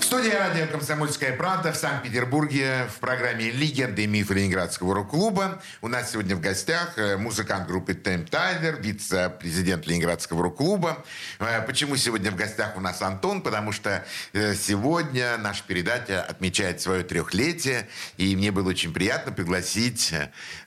Студия 0.08 0.40
радио 0.40 0.68
«Комсомольская 0.68 1.36
правда» 1.36 1.74
в 1.74 1.76
Санкт-Петербурге 1.76 2.88
в 2.96 3.00
программе 3.02 3.52
«Легенды 3.52 4.06
и 4.06 4.08
мифы 4.08 4.36
Ленинградского 4.36 4.96
рок-клуба». 4.96 5.62
У 5.82 5.90
нас 5.90 6.12
сегодня 6.14 6.34
в 6.38 6.40
гостях 6.40 6.94
э, 6.98 7.18
музыкант 7.18 7.68
группы 7.68 7.94
Тайм 7.94 8.26
Тайлер, 8.26 8.80
вице-президент 8.82 9.86
Ленинградского 9.86 10.44
рок-клуба. 10.44 11.04
Э, 11.40 11.62
Почему 11.64 11.98
сегодня 11.98 12.32
в 12.32 12.38
гостях 12.38 12.78
у 12.78 12.80
нас 12.80 13.02
Антон? 13.02 13.42
Потому 13.42 13.74
что 13.74 14.06
э, 14.32 14.56
сегодня 14.56 15.36
наша 15.40 15.62
передача 15.68 16.22
отмечает 16.22 16.80
свое 16.80 17.04
трехлетие, 17.04 17.90
и 18.16 18.34
мне 18.38 18.52
было 18.54 18.70
очень 18.70 18.94
приятно 18.94 19.34
пригласить 19.34 20.14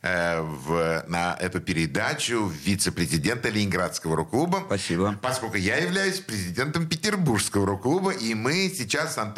в- 0.02 1.04
на 1.08 1.34
эту 1.40 1.60
передачу 1.62 2.46
вице-президента 2.62 3.48
Ленинградского 3.48 4.16
рок-клуба. 4.16 4.64
Спасибо. 4.66 5.18
Поскольку 5.22 5.56
я 5.56 5.78
являюсь 5.78 6.20
президентом 6.20 6.86
Петербургского 6.86 7.66
рок-клуба, 7.66 8.10
и 8.10 8.34
мы 8.34 8.68
сейчас 8.68 9.14
с 9.14 9.16
Антоном 9.16 9.29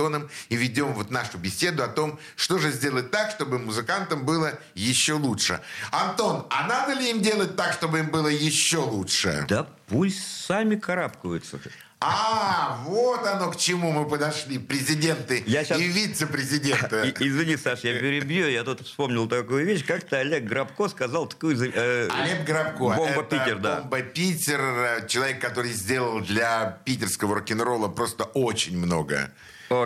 и 0.48 0.56
ведем 0.56 0.92
вот 0.94 1.10
нашу 1.10 1.38
беседу 1.38 1.82
о 1.82 1.88
том, 1.88 2.18
что 2.36 2.58
же 2.58 2.70
сделать 2.70 3.10
так, 3.10 3.30
чтобы 3.30 3.58
музыкантам 3.58 4.24
было 4.24 4.58
еще 4.74 5.14
лучше. 5.14 5.60
Антон, 5.90 6.46
а 6.50 6.66
надо 6.66 6.92
ли 6.94 7.10
им 7.10 7.20
делать 7.20 7.56
так, 7.56 7.72
чтобы 7.72 7.98
им 8.00 8.10
было 8.10 8.28
еще 8.28 8.78
лучше? 8.78 9.46
Да 9.48 9.66
пусть 9.88 10.44
сами 10.46 10.76
карабкаются. 10.76 11.58
А, 12.04 12.80
вот 12.84 13.24
оно 13.28 13.52
к 13.52 13.56
чему 13.56 13.92
мы 13.92 14.08
подошли. 14.08 14.58
Президенты 14.58 15.44
Я 15.46 15.64
щас- 15.64 15.78
и 15.78 15.86
вице-президенты. 15.86 17.14
Извини, 17.20 17.56
Саш, 17.56 17.80
я 17.84 17.92
перебью. 17.98 18.48
Я 18.48 18.64
тут 18.64 18.80
вспомнил 18.84 19.28
такую 19.28 19.64
вещь. 19.64 19.84
Как-то 19.86 20.18
Олег 20.18 20.42
Грабко 20.44 20.88
сказал 20.88 21.26
такую... 21.26 21.56
э, 21.72 22.08
Олег 22.08 22.44
Грабко. 22.44 22.78
Бомба 22.96 23.06
это 23.06 23.22
Питер, 23.22 23.58
да. 23.60 23.80
Бомба 23.82 24.00
Питер. 24.00 24.60
э, 24.60 25.06
Человек, 25.06 25.40
который 25.40 25.72
сделал 25.72 26.20
для 26.20 26.80
питерского 26.84 27.36
рок-н-ролла 27.36 27.86
просто 27.86 28.24
очень 28.24 28.76
много. 28.78 29.30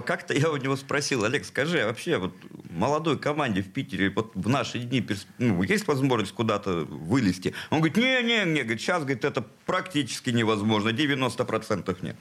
Как-то 0.06 0.34
я 0.34 0.50
у 0.50 0.56
него 0.56 0.76
спросил, 0.76 1.24
Олег, 1.24 1.44
скажи, 1.44 1.80
а 1.80 1.86
вообще 1.86 2.18
вот 2.18 2.34
молодой 2.70 3.18
команде 3.18 3.62
в 3.62 3.72
Питере 3.72 4.10
вот 4.10 4.32
в 4.34 4.48
наши 4.48 4.78
дни 4.78 5.00
перс- 5.00 5.26
ну, 5.38 5.62
есть 5.62 5.86
возможность 5.86 6.32
куда-то 6.32 6.86
вылезти? 6.88 7.54
Он 7.70 7.78
говорит, 7.78 7.96
не-не-не, 7.96 8.62
говорит, 8.62 8.80
сейчас 8.80 9.02
говорит, 9.02 9.24
это 9.24 9.44
практически 9.64 10.30
невозможно, 10.30 10.90
90% 10.90 11.96
нет. 12.02 12.16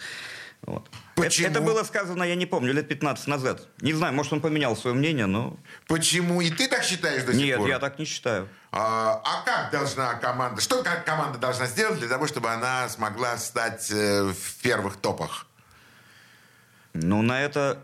Вот. 0.62 0.90
Почему? 1.16 1.48
Это, 1.48 1.60
это 1.60 1.66
было 1.66 1.84
сказано, 1.84 2.24
я 2.24 2.36
не 2.36 2.46
помню, 2.46 2.74
лет 2.74 2.88
15 2.88 3.28
назад. 3.28 3.68
Не 3.82 3.94
знаю, 3.94 4.14
может, 4.14 4.34
он 4.34 4.42
поменял 4.42 4.76
свое 4.76 4.96
мнение, 4.96 5.28
но... 5.28 5.58
Почему? 5.88 6.42
И 6.42 6.50
ты 6.50 6.68
так 6.68 6.84
считаешь 6.84 7.24
до 7.24 7.34
сих 7.34 7.42
Нет, 7.42 7.58
пор? 7.58 7.68
я 7.68 7.80
так 7.80 8.00
не 8.00 8.06
считаю. 8.06 8.50
А, 8.72 9.22
а 9.24 9.46
как 9.46 9.72
должна 9.72 10.16
команда, 10.16 10.62
что 10.62 10.84
как 10.84 11.06
команда 11.06 11.38
должна 11.38 11.68
сделать 11.68 12.00
для 12.00 12.10
того, 12.10 12.28
чтобы 12.28 12.50
она 12.50 12.90
смогла 12.90 13.38
стать 13.38 13.92
э, 13.92 14.24
в 14.24 14.62
первых 14.62 14.98
топах? 14.98 15.46
Ну, 16.96 17.22
на 17.22 17.42
это 17.42 17.84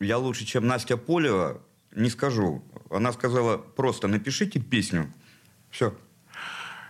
я 0.00 0.18
лучше, 0.18 0.46
чем 0.46 0.66
Настя 0.66 0.96
Полева, 0.96 1.60
не 1.94 2.08
скажу. 2.10 2.64
Она 2.90 3.12
сказала, 3.12 3.58
просто 3.58 4.08
напишите 4.08 4.60
песню. 4.60 5.12
Все. 5.70 5.94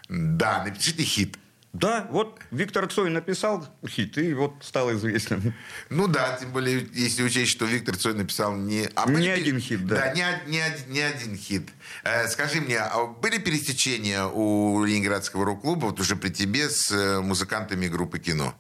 Да, 0.09 0.65
напишите 0.65 1.03
хит. 1.03 1.39
Да, 1.73 2.07
вот 2.11 2.41
Виктор 2.53 2.87
Цой 2.89 3.11
написал 3.11 3.67
хит, 3.87 4.17
и 4.17 4.33
вот 4.33 4.55
стал 4.63 4.95
известен. 4.95 5.53
Ну 5.91 6.07
да, 6.07 6.39
тем 6.41 6.53
более, 6.53 6.89
если 6.95 7.23
учесть, 7.23 7.51
что 7.51 7.67
Виктор 7.67 7.97
Цой 7.97 8.15
написал 8.15 8.57
не... 8.57 8.89
а 8.95 9.07
Не 9.11 9.15
были 9.17 9.29
один 9.29 9.61
хит, 9.61 9.87
да. 9.87 9.97
Да, 9.97 10.15
не, 10.15 10.25
не 10.47 10.63
не 10.87 11.01
один 11.01 11.37
хит. 11.37 11.69
Э, 12.03 12.29
скажи 12.29 12.63
мне, 12.63 12.79
а 12.79 13.07
были 13.07 13.39
пересечения 13.39 14.25
у 14.25 14.85
Ленинградского 14.85 15.45
рок-клуба, 15.45 15.87
вот 15.87 16.01
уже 16.01 16.17
при 16.17 16.31
тебе, 16.31 16.71
с 16.71 16.91
э, 16.93 17.21
музыкантами 17.21 17.89
группы 17.89 18.21
кино? 18.21 18.55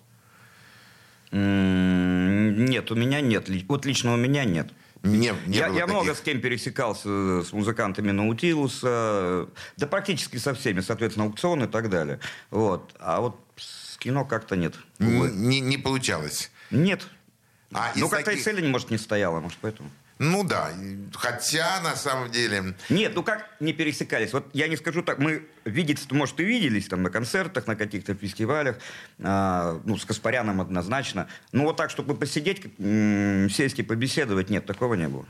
Нет, 1.36 2.90
у 2.90 2.94
меня 2.94 3.20
нет. 3.20 3.48
Вот 3.68 3.84
лично 3.86 4.14
у 4.14 4.16
меня 4.16 4.44
нет. 4.44 4.68
Не, 5.02 5.34
не 5.46 5.58
я 5.58 5.68
я 5.68 5.86
много 5.86 6.14
с 6.14 6.20
кем 6.20 6.40
пересекался, 6.40 7.42
с 7.44 7.52
музыкантами 7.52 8.10
Наутилуса, 8.10 9.46
да 9.76 9.86
практически 9.86 10.36
со 10.38 10.52
всеми, 10.54 10.80
соответственно, 10.80 11.26
аукцион 11.26 11.62
и 11.64 11.66
так 11.68 11.90
далее. 11.90 12.18
Вот. 12.50 12.94
А 12.98 13.20
вот 13.20 13.38
с 13.56 13.96
кино 13.98 14.24
как-то 14.24 14.56
нет. 14.56 14.74
Н- 14.98 15.48
Не, 15.48 15.60
не 15.60 15.76
получалось. 15.78 16.50
Нет. 16.70 17.06
А 17.72 17.92
ну, 17.94 18.08
как-то 18.08 18.26
таких- 18.26 18.40
и 18.40 18.44
цели, 18.44 18.66
может, 18.66 18.90
не 18.90 18.98
стояла, 18.98 19.40
может, 19.40 19.58
поэтому. 19.60 19.90
Ну 20.18 20.44
да, 20.44 20.72
хотя 21.14 21.80
на 21.82 21.94
самом 21.94 22.30
деле... 22.30 22.74
Нет, 22.88 23.12
ну 23.14 23.22
как 23.22 23.48
не 23.60 23.74
пересекались? 23.74 24.32
Вот 24.32 24.46
я 24.54 24.66
не 24.66 24.76
скажу 24.76 25.02
так, 25.02 25.18
мы 25.18 25.42
видеться, 25.66 26.06
может, 26.12 26.40
и 26.40 26.44
виделись 26.44 26.86
там 26.86 27.02
на 27.02 27.10
концертах, 27.10 27.66
на 27.66 27.76
каких-то 27.76 28.14
фестивалях, 28.14 28.76
а, 29.20 29.80
ну, 29.84 29.98
с 29.98 30.04
Каспаряном 30.04 30.60
однозначно. 30.60 31.28
Ну, 31.52 31.64
вот 31.64 31.76
так, 31.76 31.90
чтобы 31.90 32.14
посидеть, 32.14 32.62
м, 32.78 33.50
сесть 33.50 33.78
и 33.78 33.82
побеседовать, 33.82 34.48
нет, 34.48 34.64
такого 34.64 34.94
не 34.94 35.08
было. 35.08 35.26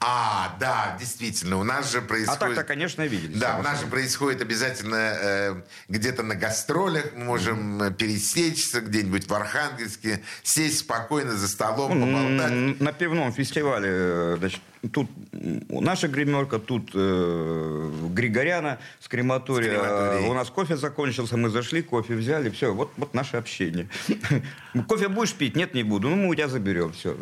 А, 0.00 0.56
да, 0.60 0.96
действительно, 0.98 1.56
у 1.58 1.64
нас 1.64 1.90
же 1.92 1.98
А 1.98 2.02
происходит... 2.02 2.40
так-то, 2.40 2.64
конечно, 2.64 3.02
виделись. 3.02 3.36
Да, 3.38 3.58
у 3.58 3.62
нас 3.62 3.80
же 3.80 3.86
происходит 3.86 4.40
обязательно 4.40 4.94
э, 5.20 5.62
где-то 5.88 6.22
на 6.22 6.34
гастролях. 6.34 7.12
Мы 7.16 7.24
можем 7.24 7.82
э, 7.82 7.90
пересечься 7.92 8.80
где-нибудь 8.80 9.26
в 9.28 9.34
Архангельске, 9.34 10.22
сесть 10.42 10.78
спокойно 10.78 11.32
за 11.32 11.48
столом, 11.48 12.00
поболтать. 12.00 12.80
На 12.80 12.92
пивном 12.92 13.32
фестивале, 13.32 13.88
э, 13.90 14.36
значит, 14.38 14.60
тут 14.88 15.08
наша 15.32 16.08
гримерка, 16.08 16.58
тут 16.58 16.90
э, 16.94 17.90
Григоряна 18.10 18.78
с 19.00 19.08
крематория. 19.08 20.20
С. 20.20 20.24
У 20.24 20.34
нас 20.34 20.50
кофе 20.50 20.76
закончился, 20.76 21.36
мы 21.36 21.50
зашли, 21.50 21.82
кофе 21.82 22.14
взяли, 22.14 22.50
все, 22.50 22.72
вот, 22.72 22.90
вот 22.96 23.14
наше 23.14 23.36
общение. 23.36 23.88
Кофе 24.88 25.08
будешь 25.08 25.34
пить? 25.34 25.56
Нет, 25.56 25.74
не 25.74 25.82
буду. 25.82 26.08
Ну, 26.08 26.16
мы 26.16 26.28
у 26.28 26.34
тебя 26.34 26.48
заберем, 26.48 26.92
все. 26.92 27.16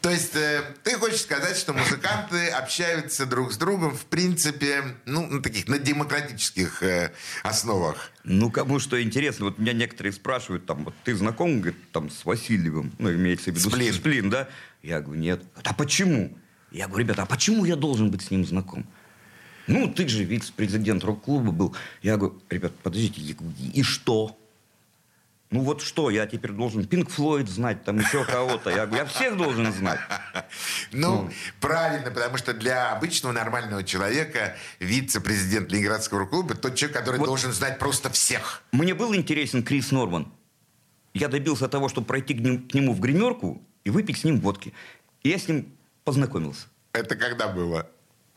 То 0.00 0.10
есть 0.10 0.36
э, 0.36 0.62
ты 0.82 0.96
хочешь 0.96 1.22
сказать, 1.22 1.56
что 1.56 1.72
музыканты 1.72 2.48
общаются 2.48 3.26
друг 3.26 3.52
с 3.52 3.56
другом, 3.56 3.96
в 3.96 4.04
принципе, 4.06 4.84
ну, 5.06 5.26
на 5.26 5.42
таких, 5.42 5.68
на 5.68 5.78
демократических 5.78 6.82
э, 6.82 7.12
основах. 7.42 8.10
Ну, 8.24 8.50
кому 8.50 8.78
что 8.78 9.02
интересно. 9.02 9.46
Вот 9.46 9.58
меня 9.58 9.72
некоторые 9.72 10.12
спрашивают, 10.12 10.66
там, 10.66 10.84
вот 10.84 10.94
ты 11.04 11.14
знаком, 11.14 11.60
говорит, 11.60 11.90
там, 11.90 12.10
с 12.10 12.24
Васильевым? 12.24 12.92
Ну, 12.98 13.12
имеется 13.12 13.50
в 13.50 13.56
виду 13.56 13.70
Сплин. 13.70 13.92
Сплин, 13.92 14.30
да? 14.30 14.48
Я 14.82 15.00
говорю, 15.00 15.20
нет. 15.20 15.42
А 15.64 15.74
почему? 15.74 16.36
Я 16.72 16.88
говорю, 16.88 17.04
ребята, 17.04 17.22
а 17.22 17.26
почему 17.26 17.64
я 17.64 17.76
должен 17.76 18.10
быть 18.10 18.22
с 18.22 18.30
ним 18.30 18.44
знаком? 18.44 18.86
Ну, 19.66 19.88
ты 19.92 20.08
же 20.08 20.24
вице-президент 20.24 21.04
рок-клуба 21.04 21.52
был. 21.52 21.76
Я 22.02 22.16
говорю, 22.16 22.40
ребят, 22.50 22.72
подождите, 22.82 23.20
и 23.74 23.82
что? 23.82 24.36
Ну 25.50 25.60
вот 25.60 25.82
что, 25.82 26.08
я 26.08 26.26
теперь 26.26 26.52
должен 26.52 26.86
Пинк 26.86 27.10
Флойд 27.10 27.46
знать, 27.46 27.84
там 27.84 27.98
еще 27.98 28.24
кого-то. 28.24 28.70
Я 28.70 28.86
говорю, 28.86 29.04
я 29.04 29.04
всех 29.04 29.36
должен 29.36 29.70
знать. 29.72 30.00
Ну, 30.92 31.30
правильно, 31.60 32.10
потому 32.10 32.36
что 32.38 32.52
для 32.54 32.92
обычного 32.92 33.32
нормального 33.32 33.82
человека 33.84 34.56
вице-президент 34.78 35.70
Ленинградского 35.72 36.26
клуба 36.26 36.54
тот 36.54 36.74
человек, 36.74 36.98
который 36.98 37.18
Вот. 37.18 37.26
должен 37.26 37.52
знать 37.52 37.78
просто 37.78 38.10
всех. 38.10 38.62
Мне 38.72 38.94
был 38.94 39.14
интересен 39.14 39.62
Крис 39.62 39.90
Норман. 39.90 40.30
Я 41.14 41.28
добился 41.28 41.68
того, 41.68 41.88
чтобы 41.88 42.06
пройти 42.06 42.34
к 42.34 42.40
ним- 42.40 42.68
к 42.68 42.74
нему 42.74 42.92
в 42.94 43.00
гримерку 43.00 43.62
и 43.84 43.90
выпить 43.90 44.18
с 44.18 44.24
ним 44.24 44.40
водки. 44.40 44.72
И 45.22 45.28
я 45.30 45.38
с 45.38 45.48
ним 45.48 45.66
познакомился. 46.04 46.66
Это 46.92 47.16
когда 47.16 47.48
было? 47.48 47.88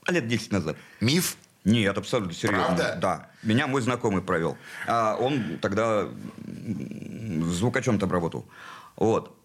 А 0.05 0.12
лет 0.12 0.27
10 0.27 0.51
назад. 0.51 0.77
Миф? 1.01 1.38
Нет, 1.63 1.98
абсолютно 1.98 2.34
серьезно. 2.34 2.63
Правда? 2.65 2.98
Да. 3.01 3.29
Меня 3.41 3.67
мой 3.67 3.81
знакомый 3.81 4.22
провел. 4.22 4.55
А 4.88 5.15
он 5.15 5.57
тогда 5.62 6.07
звукачом 6.45 7.98
там 8.00 8.12
работал. 8.12 8.45
Вот. 8.95 9.36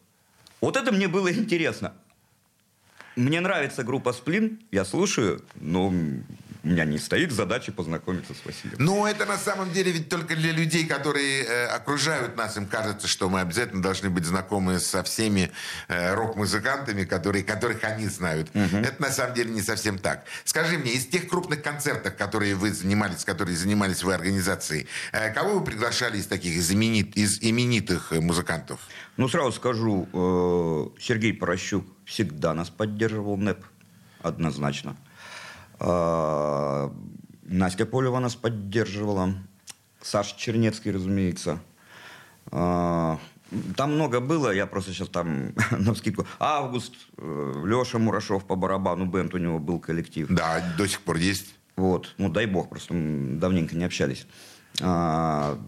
Вот 0.61 0.77
это 0.77 0.93
мне 0.93 1.09
было 1.09 1.33
интересно. 1.33 1.95
Мне 3.17 3.41
нравится 3.41 3.83
группа 3.83 4.13
«Сплин», 4.13 4.61
я 4.71 4.85
слушаю, 4.85 5.43
но 5.57 5.89
м, 5.89 6.25
у 6.63 6.69
меня 6.69 6.85
не 6.85 6.99
стоит 6.99 7.33
задача 7.33 7.73
познакомиться 7.73 8.35
с 8.35 8.45
Василием. 8.45 8.77
Ну, 8.79 9.07
это 9.07 9.25
на 9.25 9.39
самом 9.39 9.73
деле 9.73 9.93
ведь 9.93 10.09
только 10.09 10.37
для 10.37 10.53
людей, 10.53 10.87
которые 10.87 11.45
э, 11.45 11.67
окружают 11.67 12.37
нас. 12.37 12.57
Им 12.57 12.67
кажется, 12.67 13.09
что 13.09 13.31
мы 13.31 13.41
обязательно 13.41 13.83
должны 13.83 14.11
быть 14.11 14.25
знакомы 14.25 14.79
со 14.79 15.03
всеми 15.03 15.51
э, 15.89 16.15
рок-музыкантами, 16.15 17.05
которые, 17.05 17.45
которых 17.45 17.83
они 17.85 18.07
знают. 18.09 18.51
Это 18.55 19.01
на 19.01 19.11
самом 19.11 19.35
деле 19.35 19.51
не 19.51 19.63
совсем 19.63 19.99
так. 19.99 20.25
Скажи 20.45 20.77
мне, 20.79 20.93
из 20.93 21.07
тех 21.07 21.29
крупных 21.29 21.63
концертов, 21.63 22.15
которые 22.17 22.55
вы 22.55 22.73
занимались, 22.73 23.25
которые 23.25 23.57
занимались 23.57 24.03
вы 24.03 24.13
организацией, 24.13 24.87
э, 25.13 25.33
кого 25.33 25.59
вы 25.59 25.65
приглашали 25.65 26.19
из 26.19 26.27
таких 26.27 26.57
из, 26.57 26.71
именит, 26.71 27.17
из 27.17 27.43
именитых 27.43 28.13
музыкантов? 28.13 28.81
Ну, 29.17 29.29
сразу 29.29 29.53
скажу, 29.53 30.09
э, 30.13 31.01
Сергей 31.01 31.33
Порощук 31.33 31.87
всегда 32.05 32.53
нас 32.53 32.69
поддерживал, 32.69 33.37
НЭП, 33.37 33.65
однозначно. 34.23 34.97
А, 35.81 36.93
Настя 37.43 37.87
Полева 37.87 38.19
нас 38.21 38.37
поддерживала. 38.37 39.35
Саша 40.03 40.39
Чернецкий, 40.39 40.93
разумеется. 40.93 41.59
А, 42.53 43.19
Там 43.77 43.95
много 43.95 44.21
было, 44.21 44.51
я 44.51 44.67
просто 44.67 44.93
сейчас 44.93 45.09
там 45.09 45.53
на 45.71 45.95
вскидку. 45.95 46.27
Август, 46.39 46.95
э, 47.17 47.65
Леша 47.67 47.99
Мурашов 47.99 48.45
по 48.47 48.55
барабану, 48.57 49.07
бенд 49.07 49.35
у 49.35 49.39
него 49.39 49.59
был 49.59 49.81
коллектив. 49.81 50.29
Да, 50.31 50.75
до 50.79 50.87
сих 50.87 51.01
пор 51.01 51.17
есть. 51.17 51.55
Вот, 51.77 52.15
ну 52.19 52.29
дай 52.29 52.47
бог, 52.47 52.69
просто 52.69 52.95
давненько 52.95 53.75
не 53.77 53.85
общались. 53.85 54.27
А, 54.83 55.59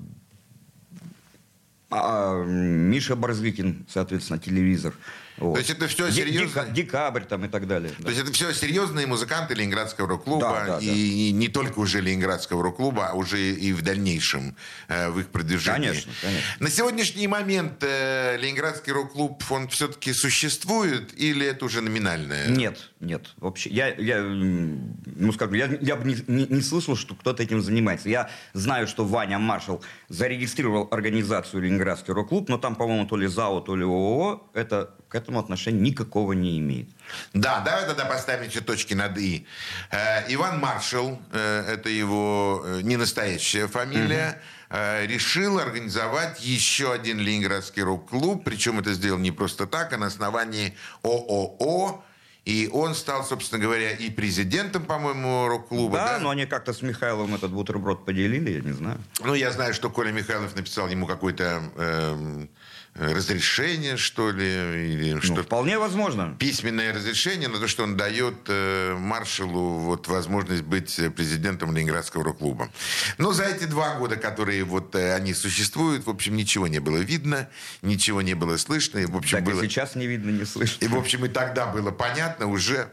а, 1.90 2.45
Миша 2.45 3.16
Борзликин, 3.16 3.87
соответственно, 3.88 4.38
телевизор. 4.38 4.95
Вот. 5.43 5.55
То 5.55 5.59
есть 5.59 5.71
это 5.71 5.87
Ди- 5.89 6.13
серьезно? 6.13 6.63
Дека- 6.63 6.73
Декабрь 6.73 7.23
там 7.25 7.45
и 7.45 7.49
так 7.49 7.67
далее. 7.67 7.93
да. 7.99 8.05
То 8.05 8.11
есть 8.11 8.23
это 8.23 8.33
все 8.33 8.53
серьезные 8.55 9.07
музыканты 9.07 9.55
Ленинградского 9.55 10.09
рок-клуба. 10.09 10.41
Да, 10.41 10.67
да, 10.67 10.78
и, 10.78 10.87
да. 10.87 10.93
и 10.93 11.31
не 11.33 11.49
только 11.49 11.78
уже 11.81 12.00
Ленинградского 12.00 12.63
рок-клуба, 12.63 13.09
а 13.09 13.15
уже 13.15 13.41
и 13.41 13.73
в 13.73 13.83
дальнейшем 13.83 14.57
э, 14.89 15.09
в 15.11 15.19
их 15.21 15.28
продвижении. 15.28 15.89
Конечно, 15.89 16.13
конечно. 16.21 16.47
На 16.61 16.71
сегодняшний 16.71 17.26
момент 17.28 17.83
э, 17.83 18.37
Ленинградский 18.39 18.93
рок-клуб, 18.93 19.43
он 19.50 19.69
все-таки 19.69 20.13
существует 20.13 21.13
или 21.19 21.47
это 21.47 21.65
уже 21.65 21.81
номинальное? 21.81 22.49
Нет, 22.49 22.91
нет. 23.00 23.33
Вообще, 23.39 23.71
я, 23.71 23.89
я 23.95 24.23
ну, 24.23 25.33
скажу, 25.33 25.55
я, 25.55 25.67
я 25.81 25.97
бы 25.97 26.05
не, 26.09 26.17
не- 26.26 26.47
не 26.47 26.61
слышал, 26.63 26.97
что 26.97 27.15
кто-то 27.15 27.43
этим 27.43 27.63
занимается. 27.63 28.09
Я 28.09 28.31
знаю, 28.52 28.87
что 28.87 29.05
Ваня 29.05 29.39
Маршал 29.39 29.83
зарегистрировал 30.09 30.89
организацию 30.91 31.63
Ленинградский 31.63 32.13
рок-клуб, 32.13 32.49
но 32.49 32.59
там, 32.59 32.75
по-моему, 32.76 33.07
то 33.07 33.17
ли 33.17 33.26
ЗАО, 33.26 33.61
то 33.61 33.75
ли 33.76 33.85
ООО, 33.85 34.50
это 34.55 34.95
к 35.09 35.15
этому 35.15 35.31
отношения 35.38 35.80
никакого 35.80 36.32
не 36.32 36.58
имеет. 36.58 36.88
Да, 37.32 37.60
давай 37.60 37.86
тогда 37.86 38.04
поставим 38.04 38.50
все 38.50 38.60
точки 38.60 38.95
над 38.95 39.18
«и». 39.18 39.47
Э, 39.90 40.25
Иван 40.28 40.60
Маршал, 40.60 41.21
э, 41.32 41.75
это 41.75 41.88
его 41.88 42.62
э, 42.64 42.80
не 42.82 42.97
настоящая 42.97 43.66
фамилия, 43.66 44.40
э, 44.71 45.06
решил 45.06 45.58
организовать 45.58 46.45
еще 46.45 46.92
один 46.92 47.18
ленинградский 47.18 47.82
рок-клуб, 47.82 48.42
причем 48.45 48.78
это 48.78 48.92
сделал 48.95 49.18
не 49.18 49.30
просто 49.30 49.66
так, 49.66 49.92
а 49.92 49.99
на 49.99 50.06
основании 50.06 50.75
ООО, 51.02 52.02
и 52.45 52.68
он 52.73 52.95
стал, 52.95 53.25
собственно 53.25 53.62
говоря, 53.62 53.92
и 53.92 54.10
президентом, 54.10 54.84
по-моему, 54.84 55.47
рок-клуба. 55.47 55.97
да, 55.97 56.06
да? 56.14 56.18
но 56.18 56.30
они 56.30 56.47
как-то 56.47 56.73
с 56.73 56.82
Михайловым 56.82 57.36
этот 57.36 57.52
бутерброд 57.52 58.04
поделили, 58.04 58.50
я 58.50 58.60
не 58.60 58.73
знаю. 58.73 59.00
Ну, 59.21 59.34
я 59.34 59.52
знаю, 59.52 59.75
что 59.75 59.90
Коля 59.90 60.10
Михайлов 60.10 60.56
написал 60.56 60.88
ему 60.88 61.06
какое-то 61.06 61.62
эм, 61.76 62.50
разрешение, 62.95 63.97
что 63.97 64.31
ли, 64.31 64.47
или 64.47 65.13
Ну, 65.15 65.23
что 65.23 65.43
вполне 65.43 65.78
возможно. 65.78 66.37
письменное 66.39 66.93
разрешение 66.93 67.49
на 67.49 67.59
то, 67.59 67.67
что 67.67 67.85
он 67.85 67.97
дает 67.97 68.35
э, 68.49 68.95
маршалу 68.99 69.78
вот, 69.78 70.09
возможность 70.09 70.63
быть 70.63 70.99
э, 70.99 71.11
президентом 71.11 71.75
Ленинградского 71.75 72.23
рок-клуба. 72.25 72.71
Но 73.17 73.33
за 73.33 73.45
эти 73.45 73.65
два 73.65 73.97
года, 73.97 74.17
которые 74.17 74.65
вот 74.65 74.95
э, 74.95 75.15
они 75.15 75.33
существуют, 75.33 76.07
в 76.07 76.11
общем, 76.11 76.37
ничего 76.37 76.67
не 76.67 76.81
было 76.81 76.99
видно, 76.99 77.49
ничего 77.81 78.21
не 78.21 78.35
было 78.35 78.59
слышно. 78.59 78.99
И, 78.99 79.07
в 79.07 79.17
общем, 79.17 79.39
Так 79.39 79.47
было... 79.47 79.63
и 79.63 79.69
сейчас 79.69 79.95
не 79.95 80.07
видно, 80.07 80.31
не 80.31 80.45
слышно. 80.45 80.85
И, 80.85 80.89
в 80.89 80.97
общем, 80.97 81.25
и 81.25 81.28
тогда 81.28 81.67
было 81.67 81.91
понятно 81.91 82.47
уже, 82.47 82.91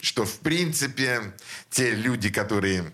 что, 0.00 0.24
в 0.24 0.38
принципе, 0.40 1.34
те 1.70 1.94
люди, 1.94 2.30
которые 2.30 2.90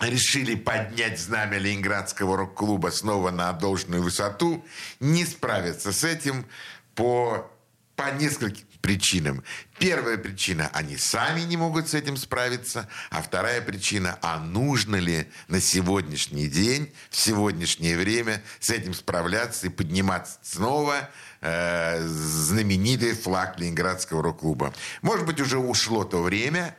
решили 0.00 0.54
поднять 0.54 1.18
знамя 1.18 1.58
Ленинградского 1.58 2.36
рок-клуба 2.36 2.88
снова 2.88 3.30
на 3.30 3.52
должную 3.52 4.02
высоту, 4.02 4.64
не 5.00 5.24
справятся 5.24 5.92
с 5.92 6.04
этим 6.04 6.46
по, 6.94 7.50
по 7.94 8.10
нескольким 8.12 8.66
причинам. 8.86 9.42
Первая 9.80 10.16
причина– 10.16 10.70
они 10.72 10.96
сами 10.96 11.40
не 11.40 11.56
могут 11.56 11.88
с 11.88 11.94
этим 11.94 12.16
справиться. 12.16 12.88
А 13.10 13.20
вторая 13.20 13.60
причина– 13.60 14.16
а 14.22 14.38
нужно 14.38 14.94
ли 14.94 15.26
на 15.48 15.60
сегодняшний 15.60 16.46
день, 16.46 16.92
в 17.10 17.16
сегодняшнее 17.16 17.96
время 17.96 18.44
с 18.60 18.70
этим 18.70 18.94
справляться 18.94 19.66
и 19.66 19.70
подниматься 19.70 20.38
снова 20.42 21.10
э, 21.40 22.00
знаменитый 22.06 23.14
флаг 23.14 23.58
Ленинградского 23.58 24.22
рок-клуба. 24.22 24.72
Может 25.02 25.26
быть, 25.26 25.40
уже 25.40 25.58
ушло 25.58 26.04
то 26.04 26.22
время, 26.22 26.76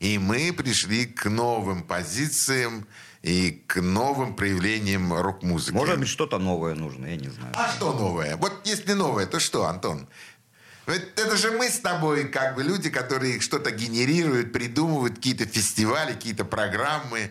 и 0.00 0.18
мы 0.18 0.52
пришли 0.52 1.06
к 1.06 1.26
новым 1.28 1.82
позициям 1.82 2.86
и 3.22 3.62
к 3.66 3.80
новым 3.80 4.34
проявлениям 4.34 5.12
рок-музыки. 5.12 5.76
Может 5.76 5.98
быть, 6.00 6.08
что-то 6.08 6.38
новое 6.38 6.74
нужно, 6.74 7.06
я 7.06 7.16
не 7.16 7.28
знаю. 7.28 7.52
А 7.54 7.70
что 7.70 7.92
новое? 7.92 8.36
Вот 8.36 8.52
если 8.64 8.94
новое, 8.94 9.26
то 9.26 9.38
что, 9.38 9.66
Антон? 9.66 10.08
Это 10.86 11.36
же 11.36 11.52
мы 11.52 11.68
с 11.68 11.78
тобой, 11.78 12.28
как 12.28 12.56
бы 12.56 12.64
люди, 12.64 12.90
которые 12.90 13.40
что-то 13.40 13.70
генерируют, 13.70 14.52
придумывают 14.52 15.16
какие-то 15.16 15.46
фестивали, 15.46 16.14
какие-то 16.14 16.44
программы. 16.44 17.30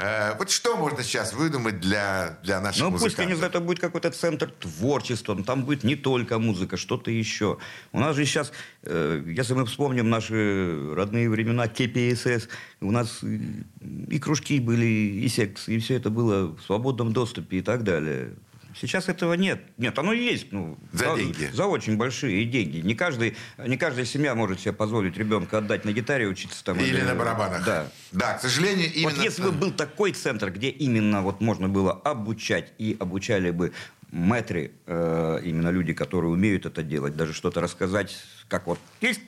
Э, 0.00 0.36
вот 0.38 0.50
что 0.50 0.76
можно 0.76 1.02
сейчас 1.02 1.32
выдумать 1.32 1.80
для, 1.80 2.38
для 2.44 2.60
наших 2.60 2.82
Ну, 2.82 2.92
пусть, 2.96 3.16
знаю, 3.16 3.36
это 3.40 3.60
будет 3.60 3.80
какой-то 3.80 4.10
центр 4.12 4.48
творчества, 4.48 5.34
но 5.34 5.42
там 5.42 5.64
будет 5.64 5.82
не 5.82 5.96
только 5.96 6.38
музыка, 6.38 6.76
что-то 6.76 7.10
еще. 7.10 7.58
У 7.92 7.98
нас 7.98 8.14
же 8.14 8.24
сейчас, 8.24 8.52
э, 8.84 9.24
если 9.26 9.54
мы 9.54 9.66
вспомним 9.66 10.08
наши 10.08 10.94
родные 10.94 11.28
времена 11.28 11.66
КПСС, 11.66 12.48
у 12.80 12.92
нас 12.92 13.22
и 13.22 14.18
кружки 14.20 14.60
были, 14.60 14.86
и 14.86 15.28
секс, 15.28 15.68
и 15.68 15.78
все 15.80 15.96
это 15.96 16.10
было 16.10 16.54
в 16.54 16.60
свободном 16.62 17.12
доступе 17.12 17.58
и 17.58 17.62
так 17.62 17.82
далее. 17.82 18.34
Сейчас 18.80 19.08
этого 19.08 19.34
нет. 19.34 19.60
Нет, 19.76 19.98
оно 19.98 20.12
есть. 20.12 20.52
Ну, 20.52 20.78
За 20.92 21.16
деньги. 21.16 21.50
За 21.52 21.66
очень 21.66 21.96
большие 21.96 22.44
деньги. 22.44 22.78
Не, 22.78 22.94
каждый, 22.94 23.36
не 23.58 23.76
каждая 23.76 24.04
семья 24.04 24.34
может 24.34 24.60
себе 24.60 24.72
позволить 24.72 25.16
ребенка 25.16 25.58
отдать 25.58 25.84
на 25.84 25.92
гитаре 25.92 26.28
учиться 26.28 26.62
там. 26.64 26.78
Или 26.78 27.00
на 27.00 27.14
барабанах. 27.14 27.64
Да. 27.64 27.88
Да, 28.12 28.34
к 28.34 28.40
сожалению, 28.40 28.92
именно... 28.92 29.14
Вот 29.14 29.24
если 29.24 29.42
бы 29.42 29.52
был 29.52 29.72
такой 29.72 30.12
центр, 30.12 30.50
где 30.50 30.68
именно 30.68 31.22
вот 31.22 31.40
можно 31.40 31.68
было 31.68 31.92
обучать 31.92 32.72
и 32.78 32.96
обучали 33.00 33.50
бы 33.50 33.72
мэтры, 34.10 34.72
э, 34.86 35.40
именно 35.44 35.70
люди, 35.70 35.92
которые 35.92 36.30
умеют 36.30 36.64
это 36.64 36.82
делать, 36.82 37.16
даже 37.16 37.32
что-то 37.32 37.60
рассказать, 37.60 38.16
как 38.48 38.66
вот 38.66 38.78
есть 39.00 39.20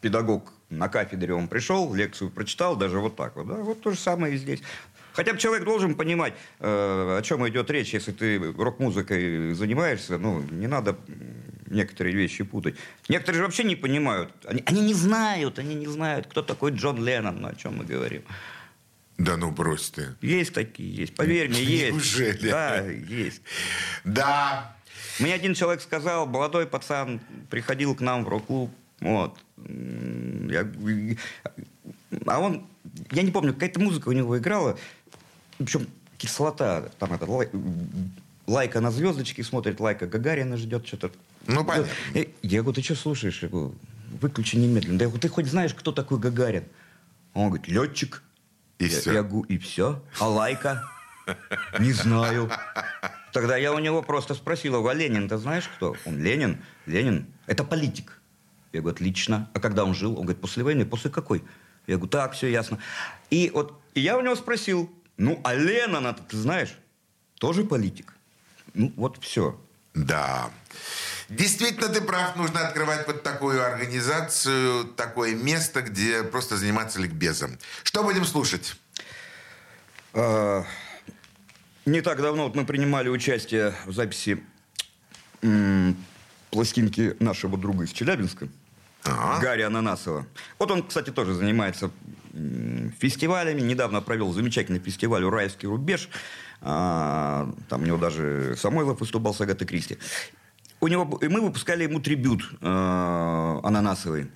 педагог 0.00 0.52
на 0.70 0.88
кафедре, 0.88 1.34
он 1.34 1.48
пришел, 1.48 1.92
лекцию 1.94 2.30
прочитал, 2.30 2.76
даже 2.76 2.98
вот 2.98 3.16
так 3.16 3.36
вот, 3.36 3.46
да, 3.48 3.54
вот 3.54 3.80
то 3.80 3.90
же 3.90 3.98
самое 3.98 4.34
и 4.34 4.38
здесь. 4.38 4.60
Хотя 5.18 5.32
бы 5.32 5.38
человек 5.40 5.64
должен 5.64 5.96
понимать, 5.96 6.32
э, 6.60 7.18
о 7.18 7.22
чем 7.22 7.46
идет 7.48 7.68
речь, 7.70 7.92
если 7.92 8.12
ты 8.12 8.38
рок-музыкой 8.38 9.52
занимаешься, 9.52 10.16
ну, 10.16 10.44
не 10.52 10.68
надо 10.68 10.96
некоторые 11.66 12.14
вещи 12.14 12.44
путать. 12.44 12.76
Некоторые 13.08 13.38
же 13.38 13.42
вообще 13.42 13.64
не 13.64 13.74
понимают, 13.74 14.30
они, 14.44 14.62
они 14.64 14.80
не 14.80 14.94
знают, 14.94 15.58
они 15.58 15.74
не 15.74 15.88
знают, 15.88 16.28
кто 16.28 16.40
такой 16.40 16.70
Джон 16.70 17.04
Леннон, 17.04 17.44
о 17.44 17.54
чем 17.56 17.78
мы 17.78 17.84
говорим. 17.84 18.22
Да 19.16 19.36
ну 19.36 19.50
брось 19.50 19.90
ты. 19.90 20.14
Есть 20.20 20.54
такие, 20.54 20.94
есть. 20.94 21.16
Поверь 21.16 21.48
мне, 21.48 21.64
есть. 21.64 21.94
Неужели? 21.94 22.50
Да, 22.50 22.86
есть. 22.86 23.42
Да, 24.04 24.76
Мне 25.18 25.34
один 25.34 25.54
человек 25.54 25.82
сказал, 25.82 26.28
молодой 26.28 26.68
пацан 26.68 27.20
приходил 27.50 27.96
к 27.96 28.00
нам 28.00 28.24
в 28.24 28.28
рок-клуб, 28.28 28.70
вот. 29.00 29.36
Я, 29.56 30.64
а 32.26 32.40
он, 32.40 32.66
я 33.12 33.22
не 33.22 33.30
помню, 33.30 33.54
какая-то 33.54 33.80
музыка 33.80 34.08
у 34.08 34.12
него 34.12 34.38
играла, 34.38 34.78
причем 35.58 35.86
кислота, 36.16 36.90
там 36.98 37.12
это, 37.12 37.26
лай- 37.26 37.50
лайка 38.46 38.80
на 38.80 38.90
звездочки 38.90 39.42
смотрит, 39.42 39.80
лайка 39.80 40.06
Гагарина 40.06 40.56
ждет, 40.56 40.86
что-то. 40.86 41.10
Ну, 41.46 41.64
понятно. 41.64 41.90
Я, 42.14 42.26
я 42.42 42.62
говорю, 42.62 42.74
ты 42.74 42.82
что 42.82 42.94
слушаешь? 42.94 43.42
Я 43.42 43.48
говорю, 43.48 43.74
выключи 44.20 44.56
немедленно. 44.56 44.98
Да 44.98 45.04
я 45.04 45.08
говорю, 45.08 45.20
ты 45.20 45.28
хоть 45.28 45.46
знаешь, 45.46 45.74
кто 45.74 45.92
такой 45.92 46.18
Гагарин? 46.18 46.64
Он 47.34 47.48
говорит, 47.48 47.68
летчик. 47.68 48.22
И 48.78 48.84
я, 48.84 48.90
всё. 49.00 49.12
я 49.12 49.22
говорю, 49.22 49.44
и 49.44 49.58
все? 49.58 50.02
А 50.18 50.28
лайка? 50.28 50.82
Не 51.78 51.92
знаю. 51.92 52.50
Тогда 53.32 53.56
я 53.56 53.72
у 53.72 53.78
него 53.78 54.02
просто 54.02 54.34
спросил, 54.34 54.86
а 54.86 54.94
Ленин, 54.94 55.28
ты 55.28 55.36
знаешь 55.36 55.68
кто? 55.76 55.94
Он 56.06 56.18
Ленин. 56.22 56.58
Ленин. 56.86 57.26
Это 57.46 57.64
политик. 57.64 58.20
Я 58.72 58.80
говорю, 58.80 58.94
отлично. 58.94 59.50
А 59.54 59.60
когда 59.60 59.84
он 59.84 59.94
жил? 59.94 60.12
Он 60.12 60.22
говорит, 60.22 60.40
после 60.40 60.64
войны. 60.64 60.86
После 60.86 61.10
какой? 61.10 61.44
Я 61.86 61.96
говорю, 61.96 62.10
так, 62.10 62.32
все 62.32 62.50
ясно. 62.50 62.78
И 63.30 63.50
вот 63.52 63.78
и 63.94 64.00
я 64.00 64.16
у 64.16 64.20
него 64.20 64.36
спросил, 64.36 64.90
ну, 65.18 65.40
а 65.44 65.54
Ленина 65.54 66.14
ты 66.14 66.36
знаешь? 66.36 66.78
Тоже 67.38 67.64
политик. 67.64 68.14
Ну, 68.74 68.92
вот 68.96 69.18
все. 69.20 69.60
Да. 69.94 70.50
Действительно, 71.28 71.88
ты 71.88 72.00
прав, 72.00 72.36
нужно 72.36 72.66
открывать 72.66 73.06
вот 73.06 73.22
такую 73.22 73.62
организацию, 73.64 74.84
такое 74.84 75.34
место, 75.34 75.82
где 75.82 76.22
просто 76.22 76.56
заниматься 76.56 77.00
ликбезом. 77.00 77.58
Что 77.82 78.02
будем 78.02 78.24
слушать? 78.24 78.76
А, 80.14 80.64
не 81.84 82.00
так 82.00 82.22
давно 82.22 82.44
вот 82.44 82.54
мы 82.54 82.64
принимали 82.64 83.08
участие 83.08 83.74
в 83.86 83.92
записи 83.92 84.42
пластинки 86.50 87.16
нашего 87.20 87.58
друга 87.58 87.84
из 87.84 87.90
Челябинска, 87.92 88.48
Ага. 89.04 89.40
Гарри 89.40 89.62
Ананасова. 89.62 90.26
Вот 90.58 90.70
он, 90.70 90.82
кстати, 90.82 91.10
тоже 91.10 91.34
занимается 91.34 91.90
фестивалями. 92.98 93.60
Недавно 93.60 94.00
провел 94.00 94.32
замечательный 94.32 94.78
фестиваль 94.78 95.24
«Уральский 95.24 95.68
рубеж». 95.68 96.08
А, 96.60 97.52
там 97.68 97.82
у 97.82 97.86
него 97.86 97.98
даже 97.98 98.54
Самойлов 98.56 99.00
выступал 99.00 99.34
с 99.34 99.40
Агатой 99.40 99.66
Кристи. 99.66 99.98
У 100.80 100.88
него, 100.88 101.18
и 101.20 101.28
мы 101.28 101.40
выпускали 101.40 101.84
ему 101.84 102.00
трибют 102.00 102.42
э, 102.60 102.66
Ананасовый. 102.66 104.30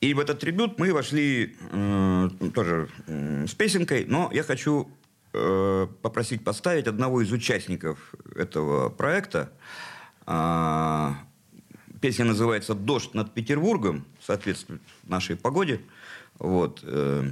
И 0.00 0.14
в 0.14 0.20
этот 0.20 0.38
трибют 0.38 0.78
мы 0.78 0.92
вошли 0.92 1.56
э, 1.70 2.30
тоже 2.54 2.88
с 3.06 3.54
песенкой, 3.54 4.04
но 4.06 4.30
я 4.32 4.44
хочу 4.44 4.88
э, 5.32 5.86
попросить 6.02 6.44
поставить 6.44 6.86
одного 6.86 7.20
из 7.20 7.32
участников 7.32 8.14
этого 8.36 8.90
проекта. 8.90 9.52
А, 10.24 11.16
песня 12.00 12.24
называется 12.24 12.74
«Дождь 12.74 13.14
над 13.14 13.34
Петербургом», 13.34 14.04
соответствует 14.24 14.82
нашей 15.04 15.36
погоде. 15.36 15.80
Вот. 16.42 16.80
э, 16.82 17.30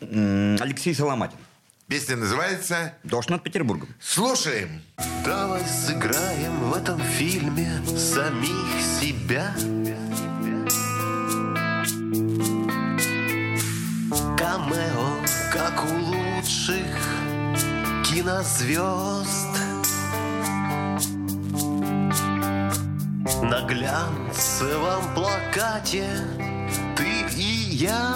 Алексей 0.00 0.94
Соломатин. 0.94 1.36
Песня 1.88 2.14
называется 2.16 2.94
«Дождь 3.02 3.28
над 3.28 3.42
Петербургом». 3.42 3.88
«Слушаем». 4.00 4.82
Давай 5.24 5.62
сыграем 5.64 6.70
в 6.70 6.74
этом 6.74 7.00
фильме 7.00 7.68
самих 7.96 8.80
себя. 9.00 9.52
Камео, 14.38 15.16
как 15.52 15.84
у 15.84 15.94
лучших 15.96 16.86
кинозвезд. 18.04 19.58
На 23.42 23.66
глянцевом 23.66 25.14
плакате 25.14 26.06
ты 26.96 27.13
я. 27.74 28.14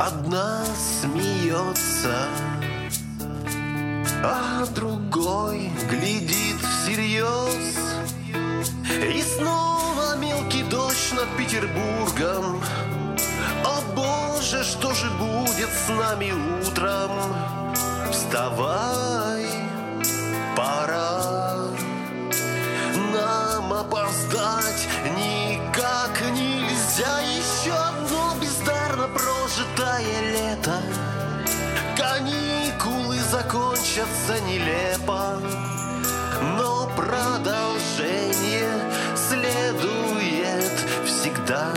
Одна 0.00 0.64
смеется, 0.76 2.28
а 4.22 4.66
другой 4.74 5.70
глядит 5.88 6.58
всерьез. 6.60 7.78
И 8.90 9.22
снова 9.22 10.16
мелкий 10.16 10.64
дождь 10.64 11.12
над 11.14 11.28
Петербургом. 11.36 12.60
О 13.64 13.80
боже, 13.94 14.64
что 14.64 14.92
же 14.94 15.08
будет 15.12 15.70
с 15.70 15.88
нами 15.88 16.32
утром? 16.60 17.12
Вставай, 18.10 19.46
пора 20.56 21.04
нам 23.12 23.63
закончатся 33.94 34.40
нелепо 34.40 35.40
Но 36.58 36.90
продолжение 36.96 38.68
следует 39.16 40.72
всегда 41.04 41.72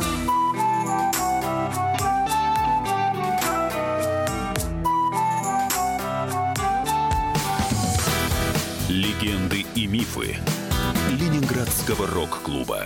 Легенды 8.89 9.65
и 9.75 9.87
мифы 9.87 10.37
Ленинградского 11.11 12.07
рок-клуба. 12.07 12.85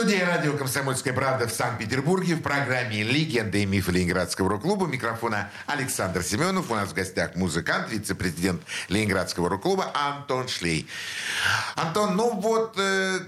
Студии 0.00 0.22
радио 0.22 0.56
«Комсомольская 0.56 1.12
правда» 1.12 1.46
в 1.46 1.52
Санкт-Петербурге 1.52 2.34
в 2.34 2.40
программе 2.40 3.02
«Легенды 3.02 3.64
и 3.64 3.66
мифы 3.66 3.92
Ленинградского 3.92 4.48
рок-клуба» 4.48 4.86
микрофона 4.86 5.50
Александр 5.66 6.22
Семенов. 6.22 6.70
У 6.70 6.74
нас 6.74 6.88
в 6.88 6.94
гостях 6.94 7.36
музыкант, 7.36 7.90
вице-президент 7.90 8.62
Ленинградского 8.88 9.50
рок-клуба 9.50 9.92
Антон 9.92 10.48
Шлей. 10.48 10.88
Антон, 11.76 12.16
ну 12.16 12.30
вот... 12.40 12.78
э, 12.78 13.18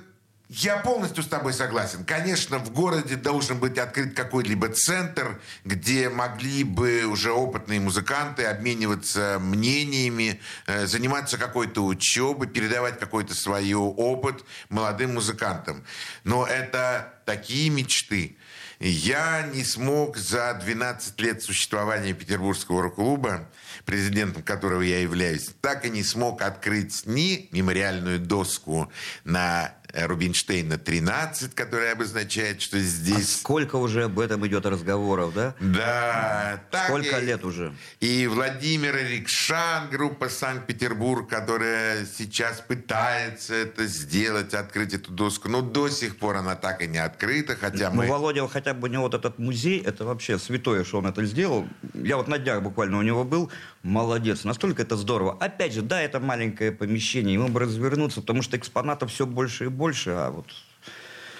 я 0.55 0.77
полностью 0.77 1.25
с 1.25 1.29
тобой 1.29 1.55
согласен. 1.55 2.05
Конечно, 2.05 2.59
в 2.59 2.71
городе 2.73 3.17
должен 3.17 3.59
быть 3.59 3.79
открыт 3.79 4.15
какой-либо 4.15 4.69
центр, 4.69 5.41
где 5.65 6.11
могли 6.11 6.63
бы 6.63 7.05
уже 7.05 7.33
опытные 7.33 7.81
музыканты 7.81 8.45
обмениваться 8.45 9.39
мнениями, 9.41 10.41
э, 10.67 10.87
заниматься 10.87 11.39
какой-то 11.39 11.83
учебой, 11.83 12.49
передавать 12.49 12.99
какой-то 12.99 13.35
свой 13.35 13.73
опыт 13.73 14.45
молодым 14.69 15.15
музыкантам. 15.15 15.85
Но 16.25 16.47
это 16.47 17.15
такие 17.25 17.71
мечты. 17.71 18.37
Я 18.79 19.49
не 19.55 19.65
смог 19.65 20.17
за 20.17 20.53
12 20.55 21.19
лет 21.21 21.43
существования 21.43 22.13
Петербургского 22.13 22.83
рок-клуба, 22.83 23.49
президентом 23.85 24.43
которого 24.43 24.83
я 24.83 24.99
являюсь, 25.01 25.51
так 25.61 25.87
и 25.87 25.91
не 25.91 26.03
смог 26.03 26.43
открыть 26.43 27.07
ни 27.07 27.49
мемориальную 27.53 28.19
доску 28.19 28.91
на 29.25 29.73
Рубинштейна 29.93 30.79
13, 30.79 31.55
которая 31.55 31.93
обозначает, 31.93 32.63
что 32.63 32.79
А 32.79 32.81
здесь... 32.81 33.37
сколько 33.41 33.77
уже 33.77 34.05
об 34.05 34.19
этом 34.19 34.47
идет 34.47 34.65
разговоров, 34.67 35.35
да? 35.35 35.55
Да, 35.61 36.63
так 36.71 36.87
Сколько 36.87 37.19
и- 37.19 37.27
лет 37.27 37.45
уже? 37.45 37.75
И 38.01 38.27
Владимир 38.27 38.97
Рикшан, 38.97 39.91
группа 39.91 40.29
Санкт-Петербург, 40.29 41.29
которая 41.29 42.07
сейчас 42.07 42.61
пытается 42.61 43.55
это 43.55 43.87
сделать, 43.87 44.55
открыть 44.55 44.95
эту 44.95 45.13
доску. 45.13 45.49
Но 45.49 45.61
до 45.61 45.89
сих 45.89 46.17
пор 46.17 46.37
она 46.37 46.55
так 46.55 46.83
и 46.83 46.87
не 46.87 46.99
открыта, 46.99 47.57
хотя 47.57 47.91
Ну, 47.91 47.97
мы... 47.97 48.07
Володя, 48.07 48.47
хотя 48.49 48.73
бы 48.75 48.89
у 48.89 48.91
него 48.91 49.03
вот 49.03 49.15
этот 49.15 49.39
музей, 49.39 49.81
это 49.81 50.05
вообще 50.05 50.39
святое, 50.39 50.85
что 50.85 50.99
он 50.99 51.07
это 51.07 51.25
сделал. 51.25 51.67
Я 51.95 52.17
вот 52.17 52.29
на 52.29 52.39
днях 52.39 52.63
буквально 52.63 52.99
у 52.99 53.03
него 53.03 53.25
был. 53.25 53.51
Молодец, 53.83 54.45
настолько 54.45 54.83
это 54.83 54.97
здорово. 54.97 55.37
Опять 55.41 55.73
же, 55.73 55.83
да, 55.83 56.01
это 56.01 56.21
маленькое 56.21 56.71
помещение, 56.71 57.35
ему 57.35 57.49
бы 57.49 57.61
развернуться, 57.61 58.21
потому 58.21 58.43
что 58.43 58.57
экспонатов 58.57 59.11
все 59.11 59.27
больше 59.27 59.65
и 59.65 59.69
больше, 59.69 60.11
а 60.11 60.31
вот 60.31 60.47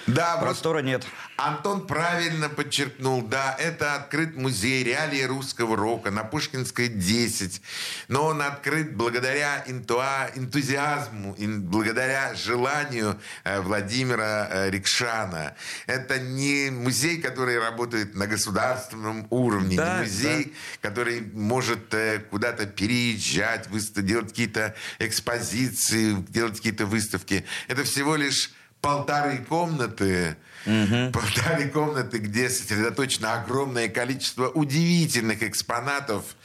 Да, 0.07 0.37
простора 0.39 0.81
нет. 0.81 1.05
Антон 1.37 1.87
правильно 1.87 2.49
подчеркнул, 2.49 3.23
да, 3.23 3.57
это 3.59 3.95
открыт 3.95 4.37
музей 4.37 4.83
реалии 4.85 5.23
русского 5.23 5.77
рока 5.77 6.11
на 6.11 6.25
Пушкинской 6.25 6.89
10, 6.89 7.63
но 8.09 8.27
он 8.27 8.43
открыт 8.43 8.95
благодаря 8.97 9.63
интуа, 9.67 10.29
энтузиазму, 10.35 11.35
ин- 11.39 11.63
благодаря 11.63 12.35
желанию 12.35 13.19
э, 13.45 13.61
Владимира 13.61 14.49
э, 14.51 14.71
Рикшана. 14.71 15.55
Это 15.87 16.19
не 16.19 16.71
музей, 16.71 17.21
который 17.21 17.59
работает 17.59 18.15
на 18.15 18.27
государственном 18.27 19.27
уровне, 19.31 19.77
Да, 19.77 19.97
не 19.99 20.03
музей, 20.03 20.55
который 20.81 21.21
может 21.33 21.93
э, 21.95 22.19
куда-то 22.31 22.67
переезжать, 22.67 23.69
выста- 23.69 24.03
делать 24.03 24.29
какие-то 24.31 24.75
экспозиции, 24.99 26.15
делать 26.29 26.57
какие-то 26.57 26.87
выставки. 26.87 27.45
Это 27.69 27.85
всего 27.85 28.17
лишь 28.17 28.53
полторы 28.83 29.39
комнаты, 29.49 30.37
полторы 30.65 31.71
комнаты, 31.73 32.19
где 32.19 32.51
сосредоточено 32.51 33.33
огромное 33.33 33.89
количество 33.89 34.49
удивительных 34.49 35.43
экспонатов. 35.43 36.37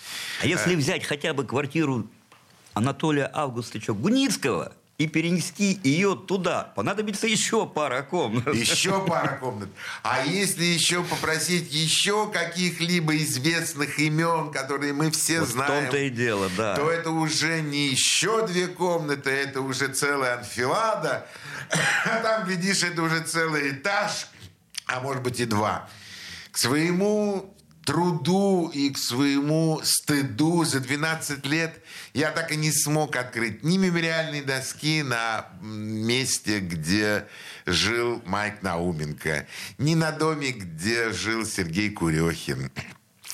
А 0.41 0.47
если 0.47 0.75
взять 0.75 1.03
хотя 1.03 1.33
бы 1.33 1.43
квартиру 1.45 2.07
Анатолия 2.73 3.29
Августовича 3.33 3.93
Гуницкого, 3.93 4.71
и 4.97 5.05
перенести 5.05 5.79
ее 5.83 6.15
туда. 6.15 6.73
Понадобится 6.75 7.27
еще 7.27 7.67
пара 7.67 8.01
комнат. 8.01 8.53
Еще 8.55 9.05
пара 9.05 9.37
комнат. 9.37 9.69
А 10.01 10.25
если 10.25 10.63
еще 10.63 11.03
попросить 11.03 11.71
еще 11.71 12.31
каких-либо 12.31 13.15
известных 13.17 13.99
имен, 13.99 14.51
которые 14.51 14.93
мы 14.93 15.11
все 15.11 15.41
Вот 15.41 15.49
в 15.49 15.51
знаем, 15.51 15.83
том-то 15.83 15.97
и 15.97 16.09
дело, 16.09 16.49
да. 16.57 16.75
то 16.75 16.89
это 16.89 17.11
уже 17.11 17.61
не 17.61 17.89
еще 17.89 18.47
две 18.47 18.67
комнаты, 18.67 19.29
это 19.29 19.61
уже 19.61 19.87
целая 19.89 20.39
анфилада. 20.39 21.27
А 22.05 22.19
там, 22.21 22.45
глядишь, 22.45 22.81
это 22.81 23.03
уже 23.03 23.21
целый 23.21 23.73
этаж, 23.73 24.27
а 24.87 24.99
может 24.99 25.21
быть 25.21 25.39
и 25.39 25.45
два. 25.45 25.87
К 26.51 26.57
своему 26.57 27.55
труду 27.87 28.69
и 28.73 28.89
к 28.89 28.97
своему 28.97 29.79
стыду 29.81 30.65
за 30.65 30.81
12 30.81 31.45
лет 31.45 31.81
я 32.13 32.31
так 32.31 32.51
и 32.51 32.57
не 32.57 32.69
смог 32.69 33.15
открыть 33.15 33.63
ни 33.63 33.77
мемориальной 33.77 34.41
доски 34.41 35.03
на 35.03 35.45
месте, 35.61 36.59
где 36.59 37.27
жил 37.65 38.21
Майк 38.25 38.61
Науменко, 38.61 39.47
ни 39.77 39.95
на 39.95 40.11
доме, 40.11 40.51
где 40.51 41.13
жил 41.13 41.45
Сергей 41.45 41.89
Курехин, 41.89 42.69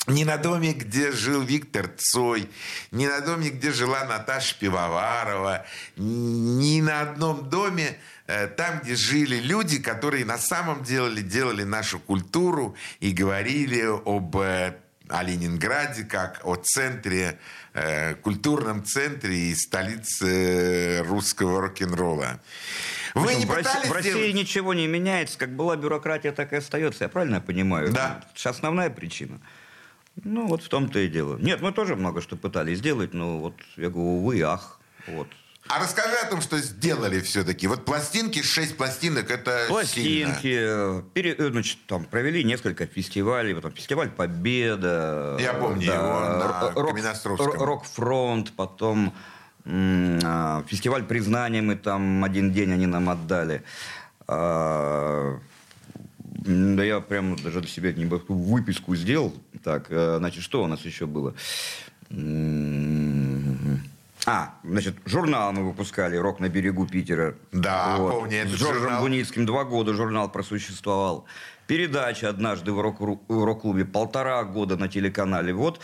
ни 0.06 0.24
на 0.24 0.38
доме, 0.38 0.74
где 0.74 1.12
жил 1.12 1.42
Виктор 1.42 1.90
Цой, 1.98 2.48
ни 2.92 3.08
на 3.08 3.22
доме, 3.22 3.50
где 3.50 3.72
жила 3.72 4.06
Наташа 4.06 4.56
Пивоварова, 4.60 5.66
ни 5.98 6.80
на 6.80 7.02
одном 7.02 7.50
доме, 7.50 7.98
там, 8.26 8.80
где 8.84 8.96
жили 8.96 9.38
люди, 9.38 9.80
которые 9.80 10.26
на 10.26 10.38
самом 10.38 10.84
деле 10.84 11.22
делали 11.22 11.64
нашу 11.64 12.00
культуру 12.00 12.76
и 13.00 13.12
говорили 13.12 13.84
об 14.06 14.38
э, 14.38 14.76
о 15.10 15.24
Ленинграде 15.24 16.04
как 16.04 16.42
о 16.44 16.56
центре, 16.56 17.38
э, 17.74 18.16
культурном 18.16 18.84
центре 18.84 19.36
и 19.36 19.56
столице 19.56 20.26
э, 20.26 21.02
русского 21.02 21.62
рок-н-ролла. 21.62 22.40
Вы 23.14 23.28
Причем 23.28 23.40
не 23.40 23.46
в, 23.46 23.52
России, 23.52 23.70
пытались 23.70 23.90
в 23.90 23.94
России 23.94 24.32
ничего 24.32 24.74
не 24.74 24.88
меняется. 24.88 25.38
Как 25.38 25.56
была 25.56 25.76
бюрократия, 25.76 26.32
так 26.32 26.54
и 26.54 26.56
остается. 26.56 27.04
Я 27.04 27.10
правильно 27.10 27.42
понимаю? 27.42 27.92
Да. 27.92 28.24
Это 28.34 28.50
основная 28.50 28.90
причина. 28.90 29.40
Ну, 30.24 30.48
вот 30.48 30.64
в 30.64 30.70
том-то 30.70 31.00
и 31.00 31.08
дело. 31.08 31.38
Нет, 31.38 31.62
мы 31.62 31.72
тоже 31.72 31.96
много 31.96 32.22
что 32.22 32.36
пытались 32.36 32.80
сделать, 32.80 33.14
но 33.14 33.40
вот 33.40 33.56
я 33.76 33.90
говорю, 33.90 34.18
увы, 34.18 34.42
ах. 34.42 34.80
Вот. 35.08 35.28
А 35.68 35.80
расскажи 35.80 36.16
о 36.18 36.30
том, 36.30 36.42
что 36.42 36.58
сделали 36.60 37.22
все-таки. 37.22 37.68
Вот 37.68 37.86
пластинки, 37.86 38.42
шесть 38.42 38.76
пластинок, 38.78 39.32
это 39.32 39.66
сильно. 39.86 40.30
Пластинки, 40.34 40.56
э, 40.60 41.02
пере- 41.14 41.36
э, 41.38 41.50
значит, 41.52 41.78
там 41.88 42.04
провели 42.06 42.44
несколько 42.44 42.86
фестивалей, 42.86 43.56
потом 43.56 43.72
фестиваль 43.72 44.10
Победа. 44.10 45.38
Я 45.40 45.54
помню 45.54 45.82
его 45.94 46.20
на 46.20 46.72
ро- 46.76 46.88
Каменноостровском. 46.88 47.48
ро- 47.54 47.66
Рок-фронт, 47.66 48.52
потом 48.56 49.14
а, 49.66 50.64
фестиваль 50.68 51.04
признания 51.06 51.62
мы 51.62 51.78
там 51.78 52.24
один 52.26 52.52
день 52.52 52.74
они 52.74 52.86
нам 52.86 53.10
отдали. 53.10 53.64
А, 54.28 55.40
Да 56.46 56.84
я 56.84 57.00
прям 57.00 57.38
даже 57.38 57.62
для 57.62 57.70
себя 57.70 57.94
небольшую 57.94 58.38
выписку 58.38 58.94
сделал. 58.98 59.34
Так, 59.64 59.86
э, 59.90 60.18
значит, 60.18 60.44
что 60.44 60.62
у 60.62 60.68
нас 60.68 60.82
еще 60.82 61.06
было? 61.06 61.34
А, 64.26 64.56
значит, 64.64 64.96
журнал 65.06 65.52
мы 65.52 65.64
выпускали 65.66 66.16
«Рок 66.16 66.40
на 66.40 66.48
берегу 66.48 66.88
Питера». 66.88 67.36
Да, 67.52 67.98
помню 67.98 68.38
этот 68.38 68.54
С 68.54 68.62
Джорджем 68.62 68.82
журнал. 68.84 69.02
Буницким 69.02 69.46
два 69.46 69.66
года 69.66 69.94
журнал 69.94 70.32
просуществовал. 70.32 71.26
Передача 71.68 72.30
однажды 72.30 72.72
в 72.72 72.80
рок- 72.80 73.02
в 73.02 73.44
рок-клубе 73.44 73.84
полтора 73.86 74.44
года 74.44 74.78
на 74.78 74.88
телеканале. 74.88 75.54
Вот. 75.54 75.82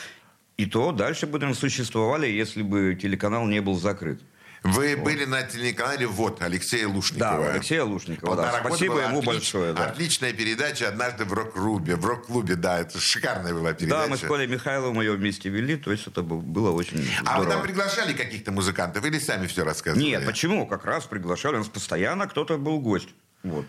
И 0.58 0.66
то 0.66 0.92
дальше 0.92 1.26
бы, 1.26 1.34
наверное, 1.34 1.56
существовали, 1.56 2.28
если 2.28 2.62
бы 2.62 2.98
телеканал 3.02 3.46
не 3.46 3.62
был 3.62 3.76
закрыт. 3.76 4.22
Вы 4.64 4.98
были 4.98 5.26
на 5.26 5.44
телеканале 5.44 6.06
«Вот» 6.06 6.42
Алексея 6.42 6.88
Лушникова. 6.88 7.44
Да, 7.46 7.52
Алексея 7.54 7.84
Лушникова. 7.84 8.36
да. 8.36 8.44
Полтора 8.44 8.68
Спасибо 8.70 8.94
была 8.96 9.04
ему 9.06 9.22
отлич- 9.22 9.26
большое. 9.26 9.74
Да. 9.74 9.86
Отличная 9.86 10.34
передача 10.34 10.88
«Однажды 10.90 11.24
в 11.26 11.32
рок-клубе». 11.34 11.96
В 11.96 12.06
рок-клубе, 12.06 12.56
да, 12.56 12.80
это 12.80 13.00
шикарная 13.00 13.54
была 13.54 13.74
передача. 13.74 14.02
Да, 14.04 14.08
мы 14.08 14.18
с 14.18 14.22
Колей 14.22 14.48
Михайловым 14.48 15.00
ее 15.00 15.14
вместе 15.14 15.50
вели, 15.50 15.78
то 15.78 15.92
есть 15.92 16.08
это 16.08 16.22
был- 16.24 16.42
было 16.42 16.72
очень 16.72 16.98
А 17.26 17.38
вы 17.38 17.44
здорово. 17.46 17.52
там 17.52 17.62
приглашали 17.64 18.14
каких-то 18.14 18.52
музыкантов 18.52 19.06
или 19.06 19.18
сами 19.20 19.48
все 19.48 19.64
рассказывали? 19.64 20.04
Нет, 20.06 20.26
почему? 20.26 20.68
Как 20.68 20.84
раз 20.86 21.06
приглашали. 21.06 21.56
У 21.56 21.60
нас 21.60 21.68
постоянно 21.70 22.28
кто-то 22.28 22.58
был 22.58 22.80
гость. 22.80 23.10
Вот. 23.44 23.66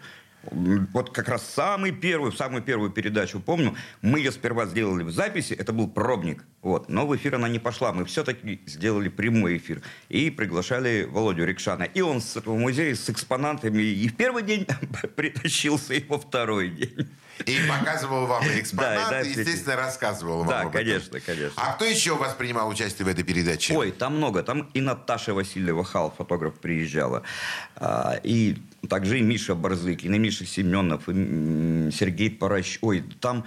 Вот 0.52 1.10
как 1.12 1.28
раз 1.28 1.44
самый 1.54 1.92
первый, 1.92 2.32
самую 2.32 2.62
первую 2.62 2.90
передачу 2.90 3.40
помню. 3.40 3.76
Мы 4.00 4.20
ее 4.20 4.32
сперва 4.32 4.64
сделали 4.66 5.02
в 5.02 5.10
записи, 5.12 5.52
это 5.52 5.72
был 5.74 5.86
пробник. 5.86 6.44
Вот. 6.62 6.88
Но 6.90 7.06
в 7.06 7.16
эфир 7.16 7.36
она 7.36 7.48
не 7.48 7.58
пошла. 7.58 7.92
Мы 7.92 8.04
все-таки 8.04 8.60
сделали 8.66 9.08
прямой 9.08 9.56
эфир. 9.56 9.82
И 10.08 10.30
приглашали 10.30 11.04
Володю 11.10 11.46
Рикшана. 11.46 11.84
И 11.84 12.00
он 12.02 12.20
с 12.20 12.36
этого 12.36 12.56
музея 12.56 12.94
с 12.94 13.08
экспонатами 13.08 13.82
и 13.82 14.08
в 14.08 14.16
первый 14.16 14.42
день 14.42 14.66
притащился, 15.16 15.94
и 15.94 16.04
во 16.06 16.18
второй 16.18 16.68
день. 16.68 17.08
И 17.46 17.56
показывал 17.66 18.26
вам 18.26 18.44
Да, 18.46 18.60
экспонаты, 18.60 19.10
да, 19.10 19.20
и, 19.22 19.28
естественно, 19.30 19.76
рассказывал 19.76 20.38
вам 20.40 20.48
Да, 20.48 20.60
об 20.60 20.68
этом. 20.68 20.84
конечно, 20.84 21.20
конечно. 21.20 21.62
А 21.62 21.72
кто 21.72 21.86
еще 21.86 22.12
у 22.12 22.16
вас 22.16 22.34
принимал 22.34 22.68
участие 22.68 23.06
в 23.06 23.08
этой 23.08 23.24
передаче? 23.24 23.74
Ой, 23.74 23.92
там 23.92 24.18
много. 24.18 24.42
Там 24.42 24.68
и 24.74 24.82
Наташа 24.82 25.32
Васильева 25.32 25.84
Хал, 25.84 26.12
фотограф, 26.16 26.54
приезжала. 26.60 27.22
А, 27.76 28.20
и 28.22 28.58
также 28.90 29.18
и 29.18 29.22
Миша 29.22 29.54
Барзыкин, 29.54 30.12
и 30.14 30.18
Миша 30.18 30.44
Семенов, 30.44 31.08
и 31.08 31.90
Сергей 31.90 32.30
Порощ. 32.30 32.78
Ой, 32.82 33.02
там... 33.20 33.46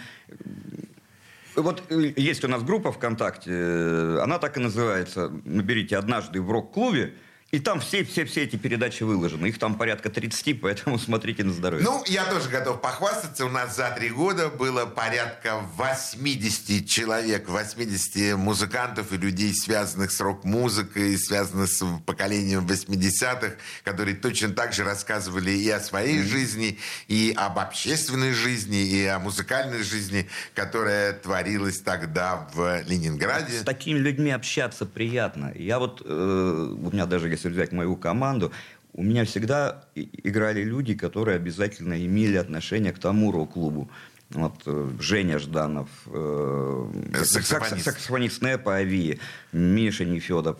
Вот 1.56 1.84
э, 1.90 2.14
есть 2.16 2.44
у 2.44 2.48
нас 2.48 2.64
группа 2.64 2.92
ВКонтакте, 2.92 3.52
э, 3.52 4.20
она 4.22 4.40
так 4.40 4.58
и 4.58 4.60
называется. 4.60 5.32
Наберите 5.46 5.98
«Однажды 5.98 6.42
в 6.42 6.52
рок-клубе», 6.52 7.14
и 7.54 7.60
там 7.60 7.80
все-все-все 7.82 8.46
эти 8.46 8.56
передачи 8.56 9.04
выложены. 9.04 9.46
Их 9.46 9.60
там 9.60 9.76
порядка 9.76 10.10
30, 10.10 10.60
поэтому 10.60 10.98
смотрите 11.08 11.44
на 11.44 11.54
здоровье. 11.54 11.86
Ну, 11.86 12.04
я 12.08 12.26
тоже 12.26 12.50
готов 12.50 12.82
похвастаться. 12.82 13.46
У 13.46 13.50
нас 13.50 13.76
за 13.76 13.92
три 13.92 14.10
года 14.10 14.50
было 14.50 14.88
порядка 14.88 15.62
80 15.78 16.88
человек, 16.88 17.48
80 17.48 18.36
музыкантов 18.38 19.14
и 19.14 19.18
людей, 19.18 19.54
связанных 19.54 20.10
с 20.10 20.20
рок-музыкой, 20.20 21.16
связанных 21.20 21.70
с 21.70 21.86
поколением 22.08 22.66
80-х, 22.66 23.52
которые 23.84 24.16
точно 24.16 24.50
так 24.50 24.74
же 24.74 24.84
рассказывали 24.84 25.52
и 25.52 25.70
о 25.70 25.80
своей 25.80 26.24
жизни, 26.24 26.80
и 27.08 27.36
об 27.38 27.60
общественной 27.60 28.34
жизни, 28.34 28.82
и 28.84 29.06
о 29.06 29.20
музыкальной 29.20 29.84
жизни, 29.84 30.28
которая 30.56 31.14
творилась 31.14 31.82
тогда 31.82 32.50
в 32.56 32.82
Ленинграде. 32.88 33.60
С 33.60 33.64
такими 33.64 34.00
людьми 34.00 34.32
общаться 34.32 34.88
приятно. 34.88 35.52
Я 35.54 35.78
вот, 35.78 36.02
э, 36.04 36.10
у 36.10 36.92
меня 36.92 37.06
даже 37.06 37.30
если 37.30 37.43
взять 37.50 37.72
мою 37.72 37.96
команду, 37.96 38.52
у 38.94 39.02
меня 39.04 39.26
всегда 39.26 39.86
играли 39.96 40.64
люди, 40.64 40.94
которые 40.94 41.36
обязательно 41.38 42.06
имели 42.06 42.36
отношение 42.38 42.92
к 42.94 43.00
тому 43.00 43.32
рок-клубу. 43.32 43.90
Вот 44.30 44.64
э, 44.66 44.90
Женя 45.00 45.38
Жданов, 45.38 45.90
э, 46.08 46.92
Саксофонист. 47.24 47.74
сакс- 47.74 47.82
саксофонист 47.84 48.42
Непа 48.42 48.78
Ави, 48.78 49.20
Миша 49.52 50.06
Нефедов, 50.06 50.58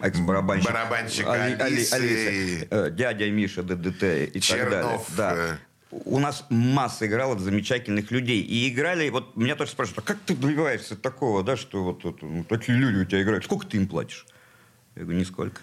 экс-барабанщик, 0.00 0.70
Барабанщик 0.70 1.26
Али- 1.26 1.54
Али- 1.54 1.62
Алисы. 1.62 1.92
Алисы, 1.94 2.68
э, 2.70 2.90
дядя 2.90 3.30
Миша 3.30 3.62
ДДТ 3.62 4.02
и 4.34 4.40
так 4.40 4.58
далее. 4.58 4.80
Чернов, 4.82 5.10
Да. 5.16 5.34
э. 5.36 5.56
У 6.04 6.18
нас 6.18 6.44
масса 6.50 7.06
играла 7.06 7.38
замечательных 7.38 8.10
людей. 8.10 8.42
И 8.42 8.68
играли, 8.68 9.08
вот 9.08 9.36
меня 9.36 9.56
тоже 9.56 9.70
спрашивают, 9.70 10.00
а 10.00 10.02
как 10.12 10.18
ты 10.26 10.36
добиваешься 10.36 10.96
такого, 10.96 11.42
да, 11.42 11.56
что 11.56 11.82
вот, 11.82 12.04
вот, 12.04 12.20
ну, 12.20 12.44
такие 12.44 12.76
люди 12.76 12.98
у 12.98 13.04
тебя 13.06 13.22
играют, 13.22 13.44
сколько 13.44 13.66
ты 13.66 13.78
им 13.78 13.86
платишь? 13.88 14.26
Я 14.98 15.04
говорю, 15.04 15.20
нисколько. 15.20 15.60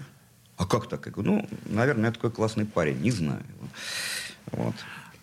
А 0.55 0.65
как 0.65 0.87
так? 0.87 1.05
Я 1.05 1.11
говорю, 1.11 1.31
ну, 1.33 1.49
наверное, 1.65 2.05
я 2.05 2.11
такой 2.13 2.31
классный 2.31 2.65
парень, 2.65 3.01
не 3.01 3.11
знаю. 3.11 3.43
Вот. 4.51 4.75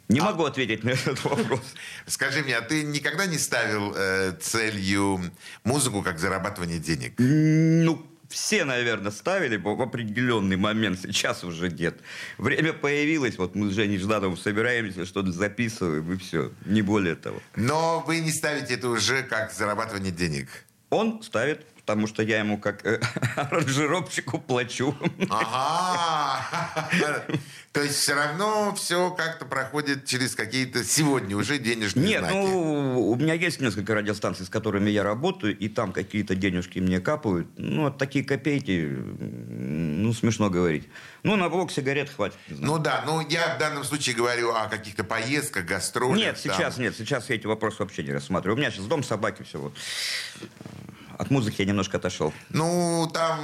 Не 0.09 0.21
А 0.21 0.25
могу 0.25 0.45
ответить 0.45 0.85
на 0.85 0.91
этот 0.91 1.25
вопрос. 1.25 1.63
Скажи 2.07 2.43
мне, 2.43 2.57
а 2.57 2.61
ты 2.61 2.83
никогда 2.83 3.25
не 3.25 3.39
ставил 3.39 3.95
э, 3.97 4.33
целью 4.39 5.21
музыку 5.65 6.03
как 6.03 6.19
зарабатывание 6.19 6.79
денег? 6.79 7.15
Ну, 7.17 8.07
все, 8.29 8.65
наверное, 8.65 9.11
ставили 9.11 9.57
в 9.57 9.81
определенный 9.81 10.57
момент, 10.57 11.01
сейчас 11.01 11.43
уже 11.43 11.71
нет. 11.71 11.99
Время 12.37 12.75
появилось, 12.75 13.39
вот 13.39 13.55
мы 13.55 13.71
с 13.71 13.75
Женей 13.75 13.97
Ждановым 13.97 14.37
собираемся, 14.37 15.07
что-то 15.07 15.33
записываем, 15.33 16.13
и 16.13 16.19
все, 16.19 16.53
не 16.67 16.83
более 16.83 17.15
того. 17.15 17.41
Но 17.57 18.05
вы 18.07 18.21
не 18.21 18.33
ставите 18.33 18.75
это 18.75 18.91
уже 18.91 19.23
как 19.23 19.53
зарабатывание 19.53 20.13
денег. 20.13 20.49
Он 20.91 21.23
ставит, 21.23 21.65
потому 21.85 22.07
что 22.07 22.23
я 22.23 22.39
ему 22.39 22.59
как 22.59 22.85
э, 22.87 23.01
аранжировщику 23.37 24.39
плачу. 24.39 24.95
Ага. 25.29 27.25
То 27.73 27.81
есть 27.83 27.97
все 28.01 28.15
равно 28.15 28.75
все 28.75 29.11
как-то 29.13 29.47
проходит 29.47 30.05
через 30.05 30.35
какие-то 30.35 30.85
сегодня 30.85 31.35
уже 31.35 31.59
денежные 31.59 32.07
Нет, 32.07 32.21
знаки. 32.21 32.35
ну, 32.35 33.11
у 33.11 33.17
меня 33.17 33.33
есть 33.33 33.61
несколько 33.61 33.95
радиостанций, 33.95 34.45
с 34.45 34.51
которыми 34.51 34.91
я 34.91 35.03
работаю, 35.03 35.57
и 35.57 35.69
там 35.71 35.93
какие-то 35.93 36.35
денежки 36.35 36.81
мне 36.81 37.01
капают. 37.01 37.49
Ну, 37.57 37.85
вот 37.85 37.97
такие 37.97 38.27
копейки, 38.27 38.87
ну, 38.87 40.13
смешно 40.13 40.51
говорить. 40.51 40.87
Ну, 41.23 41.37
на 41.37 41.49
блок 41.49 41.73
сигарет 41.73 42.11
хватит. 42.11 42.37
Ну 42.49 42.79
да, 42.79 43.05
ну 43.07 43.27
я 43.27 43.55
в 43.55 43.59
данном 43.59 43.85
случае 43.85 44.17
говорю 44.17 44.53
о 44.55 44.69
каких-то 44.69 45.03
поездках, 45.03 45.65
гастролях. 45.65 46.19
Нет, 46.19 46.43
там. 46.43 46.55
сейчас 46.55 46.77
нет, 46.77 46.95
сейчас 46.95 47.31
я 47.31 47.37
эти 47.37 47.47
вопросы 47.47 47.77
вообще 47.79 48.03
не 48.03 48.13
рассматриваю. 48.13 48.57
У 48.57 48.59
меня 48.61 48.71
сейчас 48.71 48.85
дом 48.85 49.03
собаки, 49.03 49.45
все 49.45 49.59
вот. 49.59 49.75
От 51.23 51.31
музыки 51.31 51.63
я 51.63 51.67
немножко 51.67 51.97
отошел. 51.97 52.33
Ну, 52.51 53.09
там 53.13 53.41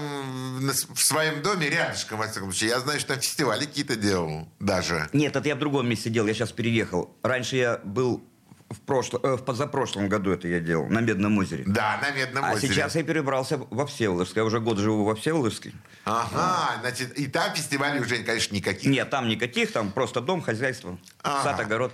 в 0.95 1.01
своем 1.03 1.43
доме 1.43 1.69
рядышком, 1.71 2.19
во 2.19 2.27
всяком 2.27 2.51
случае. 2.53 2.71
Я 2.71 2.81
знаю, 2.81 2.99
что 3.01 3.15
там 3.15 3.21
фестивали 3.23 3.65
какие-то 3.65 3.97
делал 3.97 4.49
даже. 4.61 5.09
Нет, 5.13 5.35
это 5.37 5.49
я 5.49 5.55
в 5.57 5.59
другом 5.59 5.89
месте 5.89 6.11
делал, 6.11 6.29
я 6.29 6.35
сейчас 6.35 6.53
переехал. 6.53 7.17
Раньше 7.23 7.57
я 7.57 7.81
был 7.85 8.23
в, 8.69 8.81
прошлом, 8.81 9.21
э, 9.25 9.37
в 9.37 9.45
позапрошлом 9.45 10.09
году 10.09 10.31
это 10.33 10.47
я 10.49 10.61
делал, 10.61 10.89
на 10.89 11.01
Медном 11.01 11.39
озере. 11.39 11.65
Да, 11.67 11.99
на 12.03 12.11
Медном 12.11 12.45
А 12.45 12.53
озере. 12.53 12.75
сейчас 12.75 12.97
я 12.97 13.03
перебрался 13.03 13.57
во 13.71 13.87
Всеволожск. 13.87 14.37
Я 14.37 14.45
уже 14.45 14.61
год 14.61 14.79
живу 14.79 15.05
во 15.05 15.15
Всеволожске. 15.15 15.73
Ага, 16.05 16.81
значит, 16.81 17.17
и 17.19 17.27
там 17.29 17.55
фестивалей 17.55 18.01
уже, 18.01 18.19
конечно, 18.25 18.55
никаких. 18.55 18.91
Нет, 18.91 19.09
там 19.09 19.29
никаких, 19.29 19.73
там 19.73 19.91
просто 19.91 20.21
дом, 20.21 20.43
хозяйство, 20.43 20.99
Ага. 21.23 21.45
сад, 21.45 21.61
огород. 21.61 21.93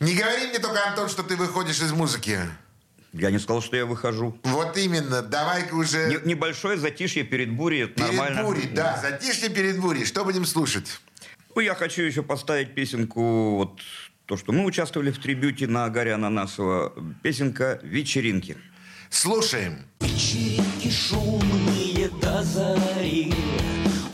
Не 0.00 0.14
говори 0.14 0.48
мне 0.48 0.58
только, 0.58 0.84
Антон, 0.86 1.08
что 1.08 1.22
ты 1.22 1.36
выходишь 1.36 1.80
из 1.80 1.92
музыки. 1.92 2.40
Я 3.16 3.30
не 3.30 3.38
сказал, 3.38 3.62
что 3.62 3.76
я 3.76 3.86
выхожу. 3.86 4.36
Вот 4.42 4.76
именно, 4.76 5.22
давай-ка 5.22 5.74
уже 5.74 6.08
Не- 6.08 6.28
небольшое 6.30 6.76
затишье 6.76 7.22
перед 7.22 7.52
бурей, 7.52 7.84
это 7.84 7.94
перед 7.94 8.08
нормально. 8.08 8.42
бурей. 8.42 8.68
Да, 8.72 8.98
затишье 9.00 9.48
перед 9.50 9.78
бурей. 9.78 10.04
Что 10.04 10.24
будем 10.24 10.44
слушать? 10.44 11.00
Ну, 11.54 11.60
я 11.62 11.74
хочу 11.76 12.02
еще 12.02 12.24
поставить 12.24 12.74
песенку, 12.74 13.54
вот 13.56 13.80
то, 14.26 14.36
что 14.36 14.52
мы 14.52 14.64
участвовали 14.64 15.12
в 15.12 15.18
трибюте 15.18 15.68
на 15.68 15.88
Гарри 15.90 16.08
Ананасова. 16.10 16.92
Песенка 17.22 17.78
«Вечеринки». 17.84 18.56
Слушаем. 19.10 19.84
Вечеринки 20.00 20.90
шумные 20.90 22.08
до 22.20 22.42
зари 22.42 23.32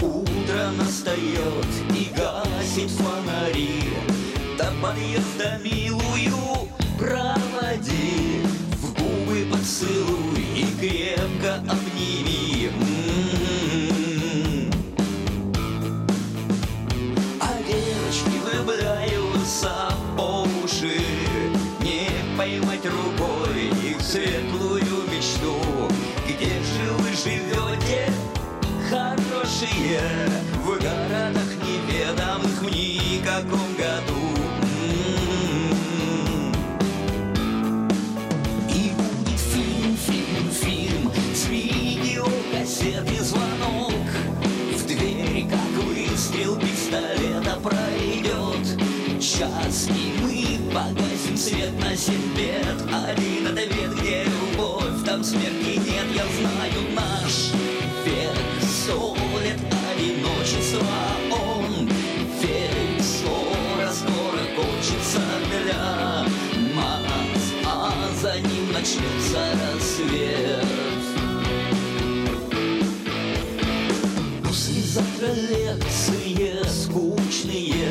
Утро 0.02 0.70
настает 0.76 1.66
и 1.96 2.10
гасит 2.14 2.90
фонари 2.90 3.82
До 4.58 4.70
подъезда 4.82 5.58
милую 5.64 6.30
губы 6.36 7.06
поцелуй 9.80 10.44
и 10.56 10.64
крепко 10.78 11.54
обними. 11.68 12.70
М-м-м. 12.80 13.90
А 17.40 17.42
девочки 17.62 18.36
влюбляются 18.44 19.72
по 20.16 20.46
уши. 20.64 21.00
Не 21.80 22.08
поймать 22.36 22.84
рукой 22.84 23.70
их 23.82 24.00
светлую 24.00 25.08
мечту. 25.10 25.56
Где 26.26 26.50
же 26.62 26.92
вы 26.98 27.10
живете, 27.16 28.12
хорошие 28.90 30.29
Час, 49.40 49.88
и 49.88 50.20
мы 50.20 50.74
погасим 50.74 51.34
свет 51.34 51.72
на 51.80 51.92
бед 52.36 52.82
Один 52.92 53.46
ответ, 53.46 53.98
где 53.98 54.24
любовь, 54.24 55.02
там 55.06 55.24
смерти 55.24 55.78
нет. 55.78 56.04
Я 56.14 56.24
знаю 56.36 56.82
наш 56.94 57.52
век 58.04 58.36
Сто 58.60 59.16
лет 59.42 59.58
одиночества 59.94 60.86
Он 61.30 61.88
век 62.42 63.00
скоро, 63.00 63.90
скоро 63.90 64.44
кончится 64.56 65.22
для 65.48 66.26
нас 66.76 67.42
А 67.64 67.94
за 68.20 68.40
ним 68.40 68.72
начнется 68.74 69.40
рассвет. 69.72 70.66
Послезавтра 74.44 75.32
лекции 75.32 76.62
скучные 76.68 77.88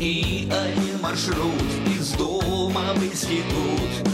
И 0.00 0.48
маршрут 1.12 1.62
из 1.94 2.12
дома 2.12 2.94
в 2.94 3.04
институт 3.04 4.08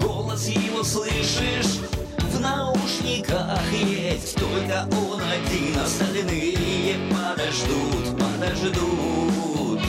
Голос 0.00 0.46
его 0.46 0.84
слышишь 0.84 1.80
в 2.16 2.40
наушниках 2.40 3.60
есть. 3.72 4.36
Только 4.36 4.86
он 4.92 5.20
один, 5.20 5.76
остальные 5.80 6.96
подождут, 7.10 8.16
подождут. 8.16 9.80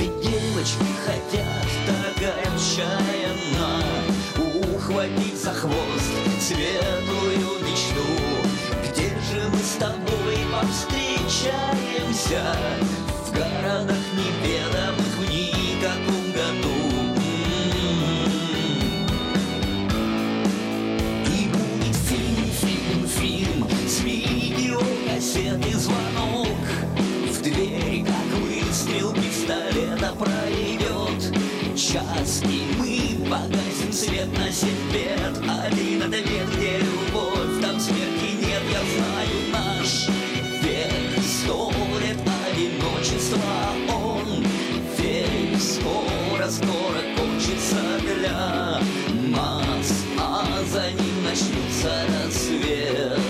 Ведь 0.00 0.20
девочки 0.20 0.90
хотят 1.06 1.68
так 1.86 2.18
отчаянно 2.46 3.84
Ухватить 4.74 5.40
за 5.40 5.52
хвост 5.52 6.12
светлую 6.40 7.60
мечту. 7.62 8.08
Где 8.90 9.10
же 9.10 9.48
мы 9.52 9.58
с 9.58 9.76
тобой 9.78 10.38
повстречаемся 10.50 12.42
В 13.30 13.32
городах 13.32 13.96
неведомых 14.16 15.12
в 15.16 15.30
никаком 15.30 16.32
году. 16.32 16.74
И 21.26 21.46
будет 21.46 21.96
фильм, 22.08 22.50
фильм, 22.60 23.06
фильм 23.06 23.68
С 23.86 24.00
видеокассеты 24.00 25.78
звонок. 25.78 26.48
В 27.30 27.42
двери, 27.42 28.04
как 28.04 28.40
выстрел 28.40 29.12
пистолета 29.12 30.12
пройдет. 30.18 31.32
Час, 31.76 32.42
и 32.44 32.64
мы 32.78 33.30
погасим 33.30 33.92
свет 33.92 34.28
на 34.36 34.50
семь 34.50 34.92
бед 34.92 35.38
Один 35.48 36.02
ответ, 36.02 36.48
где 36.56 36.78
любовь, 36.78 37.62
там 37.62 37.78
смерти 37.78 38.34
нет. 38.40 38.62
Я 38.72 38.80
знаю 38.80 39.52
наш 39.52 40.19
одиночества 43.30 43.38
Он. 43.88 44.44
Век 44.98 45.60
скоро, 45.60 46.48
скоро 46.48 47.00
кончится 47.16 47.76
для 48.00 48.80
нас 49.28 50.04
А 50.18 50.44
за 50.72 50.90
ним 50.92 51.24
начнется 51.24 51.90
рассвет 52.24 53.29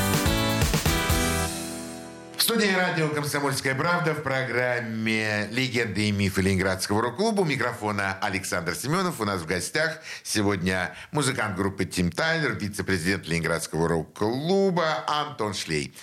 Студии 2.51 2.73
радио 2.75 3.07
«Комсомольская 3.07 3.73
правда» 3.75 4.13
в 4.13 4.23
программе 4.23 5.47
«Легенды 5.51 6.09
и 6.09 6.11
мифы 6.11 6.41
Ленинградского 6.41 7.01
рок-клуба». 7.01 7.45
Микрофона 7.45 8.17
Александр 8.19 8.75
Семенов. 8.75 9.21
У 9.21 9.23
нас 9.23 9.39
в 9.39 9.45
гостях 9.45 9.99
сегодня 10.21 10.93
музыкант 11.13 11.55
группы 11.55 11.85
«Тим 11.85 12.11
Тайлер», 12.11 12.51
вице-президент 12.51 13.25
Ленинградского 13.25 13.87
рок-клуба 13.87 15.05
Антон 15.07 15.53
Шлей. 15.53 15.95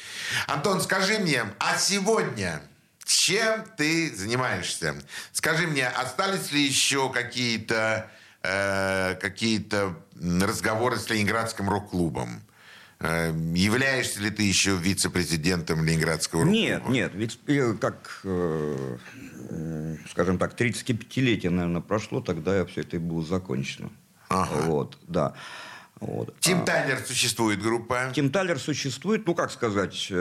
Антон, 0.47 0.81
скажи 0.81 1.19
мне, 1.19 1.45
а 1.59 1.77
сегодня 1.77 2.63
чем 3.05 3.67
ты 3.77 4.17
занимаешься? 4.17 4.95
Скажи 5.33 5.67
мне, 5.67 5.87
остались 5.87 6.51
ли 6.51 6.63
еще 6.63 7.13
какие-то 7.13 8.11
э, 8.43 9.17
какие-то 9.21 9.99
разговоры 10.41 10.97
с 10.97 11.11
Ленинградским 11.11 11.69
рок-клубом? 11.69 12.41
Э, 13.01 13.33
являешься 13.55 14.21
ли 14.21 14.31
ты 14.31 14.43
еще 14.43 14.77
вице-президентом 14.77 15.85
Ленинградского 15.85 16.43
рок-клуба? 16.43 16.61
Нет, 16.61 16.89
нет. 16.89 17.13
Ведь 17.15 17.39
э, 17.47 17.75
как, 17.81 18.21
э, 18.25 18.97
э, 19.51 19.97
скажем 20.11 20.39
так, 20.39 20.61
35-летие, 20.61 21.51
наверное, 21.51 21.81
прошло, 21.81 22.21
тогда 22.21 22.65
все 22.67 22.81
это 22.81 22.97
и 22.97 22.99
было 22.99 23.23
закончено. 23.23 23.91
Ага. 24.29 24.63
Вот, 24.63 24.99
да. 25.07 25.35
Вот. 26.01 26.35
Тим 26.41 26.63
А, 26.63 26.65
Тайлер 26.65 26.99
существует 26.99 27.63
группа. 27.63 28.11
Тим 28.15 28.31
Талер 28.31 28.59
существует, 28.59 29.27
ну, 29.27 29.35
как 29.35 29.51
сказать, 29.51 30.13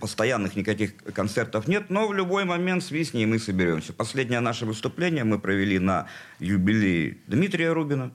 постоянных 0.00 0.54
никаких 0.54 0.96
концертов 1.14 1.66
нет, 1.66 1.90
но 1.90 2.06
в 2.06 2.14
любой 2.14 2.44
момент 2.44 2.84
свистни, 2.84 3.22
и 3.22 3.26
мы 3.26 3.38
соберемся. 3.38 3.92
Последнее 3.92 4.40
наше 4.40 4.64
выступление 4.64 5.24
мы 5.24 5.38
провели 5.38 5.78
на 5.78 6.08
юбилей 6.38 7.20
Дмитрия 7.26 7.72
Рубина. 7.72 8.12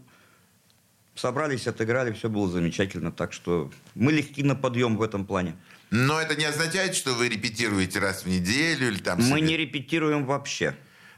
Собрались, 1.15 1.67
отыграли, 1.67 2.11
все 2.11 2.29
было 2.29 2.49
замечательно. 2.49 3.11
Так 3.11 3.33
что 3.33 3.71
мы 3.95 4.11
легки 4.11 4.41
на 4.43 4.55
подъем 4.55 4.97
в 4.97 5.01
этом 5.03 5.25
плане. 5.25 5.55
Но 5.91 6.19
это 6.19 6.35
не 6.35 6.45
означает, 6.45 6.95
что 6.95 7.13
вы 7.13 7.29
репетируете 7.29 7.99
раз 7.99 8.23
в 8.23 8.27
неделю 8.27 8.87
или 8.87 8.97
там... 8.97 9.19
Мы 9.19 9.37
себе- 9.37 9.41
не 9.41 9.57
репетируем 9.57 10.25
вообще. 10.25 10.75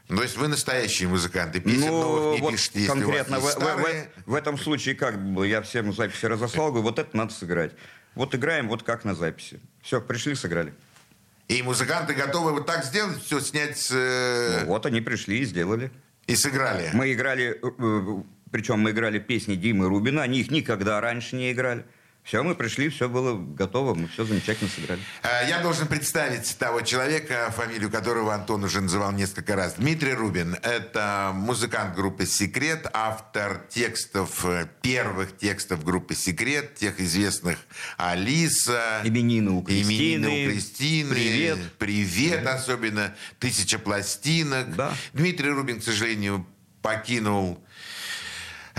Ну, 0.08 0.18
То 0.18 0.22
есть 0.22 0.36
вы 0.36 0.48
настоящие 0.48 1.08
музыканты, 1.08 1.60
песен 1.60 1.88
новых 1.88 2.34
не 2.36 2.40
вот 2.42 2.52
пишете, 2.52 2.80
если 2.80 2.92
конкретно 2.92 3.38
у 3.38 3.40
вас 3.40 3.54
в, 3.56 3.58
есть 3.58 3.68
в- 3.68 3.76
в- 3.76 3.80
старые. 3.82 4.10
в 4.26 4.34
этом 4.34 4.58
случае 4.58 4.94
как 4.94 5.18
бы 5.32 5.48
я 5.48 5.62
всем 5.62 5.92
записи 5.94 6.26
разослал, 6.26 6.68
говорю, 6.68 6.82
вот 6.84 6.98
это 6.98 7.16
надо 7.16 7.32
сыграть. 7.32 7.72
Вот 8.14 8.34
играем, 8.34 8.68
вот 8.68 8.82
как 8.82 9.04
на 9.04 9.14
записи. 9.14 9.60
Все, 9.82 10.00
пришли, 10.00 10.34
сыграли. 10.34 10.74
И 11.48 11.62
музыканты 11.62 12.12
готовы 12.14 12.52
вот 12.52 12.66
так 12.66 12.84
сделать, 12.84 13.22
все 13.24 13.40
снять 13.40 13.78
с, 13.78 13.90
э, 13.92 14.60
Ну, 14.64 14.66
вот 14.72 14.84
они 14.86 15.00
пришли 15.00 15.38
и 15.40 15.44
сделали. 15.44 15.90
и 16.26 16.36
сыграли. 16.36 16.90
Мы 16.92 17.12
играли, 17.12 17.58
э, 17.62 18.22
причем 18.56 18.78
мы 18.78 18.92
играли 18.92 19.18
песни 19.18 19.54
Димы 19.54 19.86
Рубина, 19.86 20.22
они 20.22 20.40
их 20.40 20.50
никогда 20.50 20.98
раньше 21.02 21.36
не 21.36 21.52
играли. 21.52 21.84
Все, 22.22 22.42
мы 22.42 22.54
пришли, 22.54 22.88
все 22.88 23.06
было 23.06 23.36
готово, 23.36 23.94
мы 23.94 24.08
все 24.08 24.24
замечательно 24.24 24.70
сыграли. 24.70 25.00
А, 25.22 25.42
Я 25.46 25.60
должен 25.60 25.86
представить 25.86 26.56
того 26.56 26.80
человека, 26.80 27.52
фамилию 27.54 27.90
которого 27.90 28.32
Антон 28.32 28.64
уже 28.64 28.80
называл 28.80 29.12
несколько 29.12 29.56
раз. 29.56 29.74
Дмитрий 29.74 30.14
Рубин. 30.14 30.56
Это 30.62 31.32
музыкант 31.34 31.94
группы 31.94 32.24
«Секрет», 32.24 32.88
автор 32.94 33.62
текстов, 33.68 34.46
э, 34.46 34.66
первых 34.80 35.36
текстов 35.36 35.84
группы 35.84 36.14
«Секрет», 36.14 36.76
тех 36.76 36.98
известных 36.98 37.58
«Алиса», 37.98 39.02
Именины 39.04 39.50
у 39.50 39.60
«Именины 39.60 40.24
Кристины», 40.24 40.28
у 40.28 40.50
Кристины», 40.50 41.14
«Привет». 41.14 41.58
«Привет», 41.78 42.46
особенно 42.46 43.14
«Тысяча 43.38 43.78
пластинок». 43.78 44.74
Да. 44.74 44.94
Дмитрий 45.12 45.50
Рубин, 45.50 45.78
к 45.78 45.84
сожалению, 45.84 46.46
покинул 46.86 47.58
э, 47.62 47.65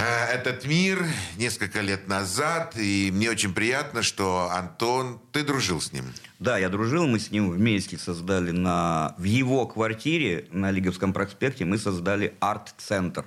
этот 0.03 0.65
мир 0.65 1.03
несколько 1.37 1.81
лет 1.81 2.07
назад, 2.07 2.77
и 2.77 3.09
мне 3.11 3.31
очень 3.31 3.53
приятно, 3.53 4.03
что 4.03 4.49
Антон, 4.51 5.19
ты 5.31 5.43
дружил 5.43 5.81
с 5.81 5.91
ним. 5.91 6.05
Да, 6.39 6.59
я 6.59 6.69
дружил, 6.69 7.07
мы 7.07 7.19
с 7.19 7.31
ним 7.31 7.49
вместе 7.49 7.97
создали 7.97 8.51
на, 8.51 9.15
в 9.17 9.23
его 9.23 9.65
квартире 9.65 10.45
на 10.51 10.69
Лиговском 10.69 11.13
проспекте, 11.13 11.65
мы 11.65 11.77
создали 11.77 12.35
арт-центр. 12.39 13.25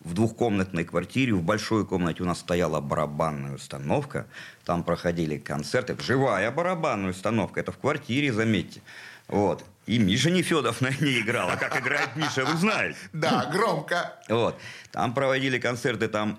В 0.00 0.12
двухкомнатной 0.12 0.84
квартире, 0.84 1.32
в 1.32 1.42
большой 1.42 1.86
комнате 1.86 2.22
у 2.22 2.26
нас 2.26 2.40
стояла 2.40 2.82
барабанная 2.82 3.54
установка, 3.54 4.26
там 4.66 4.84
проходили 4.84 5.38
концерты, 5.38 5.96
живая 5.98 6.50
барабанная 6.50 7.12
установка, 7.12 7.60
это 7.60 7.72
в 7.72 7.78
квартире, 7.78 8.30
заметьте. 8.30 8.82
Вот. 9.28 9.64
И 9.86 9.98
Миша 9.98 10.30
Нефедов 10.30 10.80
на 10.80 10.88
ней 10.90 11.20
играл, 11.20 11.50
а 11.50 11.56
как 11.56 11.78
играет 11.80 12.16
Миша, 12.16 12.44
вы 12.44 12.56
знаете. 12.56 12.96
Да, 13.12 13.50
громко. 13.52 14.14
Вот. 14.28 14.58
Там 14.90 15.12
проводили 15.12 15.58
концерты, 15.58 16.08
там 16.08 16.38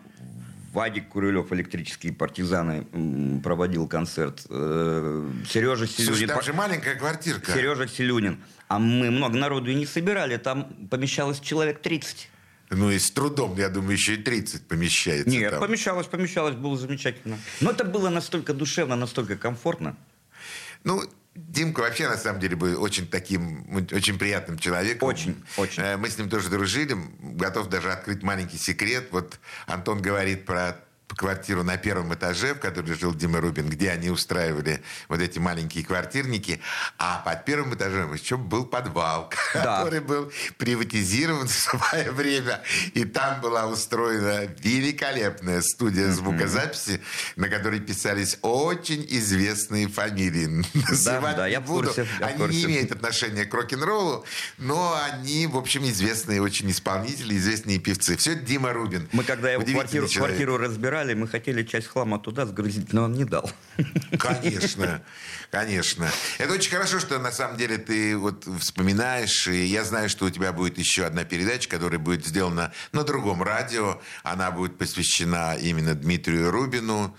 Вадик 0.73 1.09
Курилев, 1.09 1.53
электрические 1.53 2.11
партизаны, 2.11 3.39
проводил 3.43 3.87
концерт. 3.87 4.45
Э, 4.49 5.29
Сережа 5.47 5.85
Слушай, 5.87 6.05
Селюнин. 6.05 6.27
там 6.27 6.37
по- 6.39 6.43
же 6.43 6.53
маленькая 6.53 6.95
квартирка. 6.95 7.51
Сережа 7.53 7.87
Селюнин. 7.87 8.43
А 8.67 8.79
мы 8.79 9.11
много 9.11 9.37
народу 9.37 9.69
и 9.69 9.75
не 9.75 9.85
собирали, 9.85 10.37
там 10.37 10.63
помещалось 10.89 11.39
человек 11.39 11.81
30. 11.81 12.29
Ну 12.71 12.89
и 12.89 12.97
с 12.97 13.11
трудом, 13.11 13.55
я 13.57 13.69
думаю, 13.69 13.93
еще 13.93 14.15
и 14.15 14.17
30 14.17 14.67
помещается 14.67 15.29
Нет, 15.29 15.51
там. 15.51 15.59
помещалось, 15.61 16.07
помещалось, 16.07 16.55
было 16.55 16.75
замечательно. 16.75 17.37
Но 17.61 17.69
это 17.71 17.83
было 17.85 18.09
настолько 18.09 18.55
душевно, 18.55 18.95
настолько 18.95 19.37
комфортно. 19.37 19.95
Ну, 20.83 21.01
Димка 21.35 21.81
вообще, 21.81 22.07
на 22.07 22.15
самом 22.17 22.39
деле, 22.39 22.55
был 22.55 22.81
очень 22.81 23.07
таким, 23.07 23.65
очень 23.91 24.17
приятным 24.17 24.57
человеком. 24.57 25.09
Очень, 25.09 25.43
очень. 25.57 25.83
Э, 25.83 25.97
Мы 25.97 26.09
с 26.09 26.17
ним 26.17 26.29
тоже 26.29 26.49
дружили. 26.49 26.95
Готов 27.19 27.67
даже 27.67 27.91
открыть 27.91 28.23
маленький 28.23 28.57
секрет. 28.57 29.09
Вот 29.11 29.37
Антон 29.67 30.01
говорит 30.01 30.45
про 30.45 30.77
квартиру 31.13 31.63
на 31.63 31.77
первом 31.77 32.13
этаже, 32.13 32.53
в 32.55 32.59
которой 32.59 32.93
жил 32.95 33.13
Дима 33.13 33.39
Рубин, 33.39 33.69
где 33.69 33.91
они 33.91 34.09
устраивали 34.09 34.81
вот 35.07 35.19
эти 35.21 35.39
маленькие 35.39 35.83
квартирники. 35.85 36.59
А 36.97 37.21
под 37.23 37.45
первым 37.45 37.73
этажом 37.75 38.13
еще 38.13 38.37
был 38.37 38.65
подвал, 38.65 39.29
Да. 39.53 39.77
который 39.83 39.99
был 40.01 40.31
приватизирован 40.57 41.47
в 41.47 41.51
свое 41.53 42.11
время. 42.11 42.61
И 42.93 43.05
там 43.05 43.39
была 43.41 43.67
устроена 43.67 44.45
великолепная 44.59 45.61
студия 45.61 46.11
звукозаписи, 46.11 47.01
на 47.35 47.47
которой 47.49 47.79
писались 47.79 48.37
очень 48.41 49.05
известные 49.09 49.87
фамилии. 49.87 50.65
Называть 50.89 51.35
да, 51.37 51.47
я 51.47 51.61
буду. 51.61 51.87
курсе, 51.87 52.07
я 52.19 52.25
Они 52.27 52.37
курсе. 52.39 52.57
не 52.57 52.63
имеют 52.65 52.91
отношения 52.91 53.45
к 53.45 53.53
рок-н-роллу, 53.53 54.25
но 54.57 54.99
они, 55.11 55.47
в 55.47 55.57
общем, 55.57 55.83
известные 55.85 56.41
очень 56.41 56.71
исполнители, 56.71 57.37
известные 57.37 57.79
певцы. 57.79 58.17
Все 58.17 58.33
это 58.33 58.41
Дима 58.41 58.73
Рубин. 58.73 59.07
Мы 59.11 59.23
когда 59.23 59.51
его 59.51 59.63
квартиру, 59.63 60.07
человек. 60.07 60.35
квартиру 60.37 60.57
разбирали, 60.57 60.94
мы 61.03 61.27
хотели 61.27 61.63
часть 61.63 61.87
хлама 61.87 62.19
туда 62.19 62.45
сгрузить, 62.45 62.93
но 62.93 63.03
он 63.03 63.13
не 63.13 63.25
дал. 63.25 63.49
Конечно, 64.17 65.01
конечно. 65.51 66.09
Это 66.37 66.53
очень 66.53 66.71
хорошо, 66.71 66.99
что 66.99 67.19
на 67.19 67.31
самом 67.31 67.57
деле 67.57 67.77
ты 67.77 68.17
вот 68.17 68.47
вспоминаешь, 68.59 69.47
и 69.47 69.65
я 69.65 69.83
знаю, 69.83 70.09
что 70.09 70.25
у 70.25 70.29
тебя 70.29 70.53
будет 70.53 70.77
еще 70.77 71.05
одна 71.05 71.25
передача, 71.25 71.69
которая 71.69 71.99
будет 71.99 72.25
сделана 72.25 72.73
на 72.91 73.03
другом 73.03 73.43
радио. 73.43 74.01
Она 74.23 74.51
будет 74.51 74.77
посвящена 74.77 75.55
именно 75.55 75.95
Дмитрию 75.95 76.51
Рубину. 76.51 77.15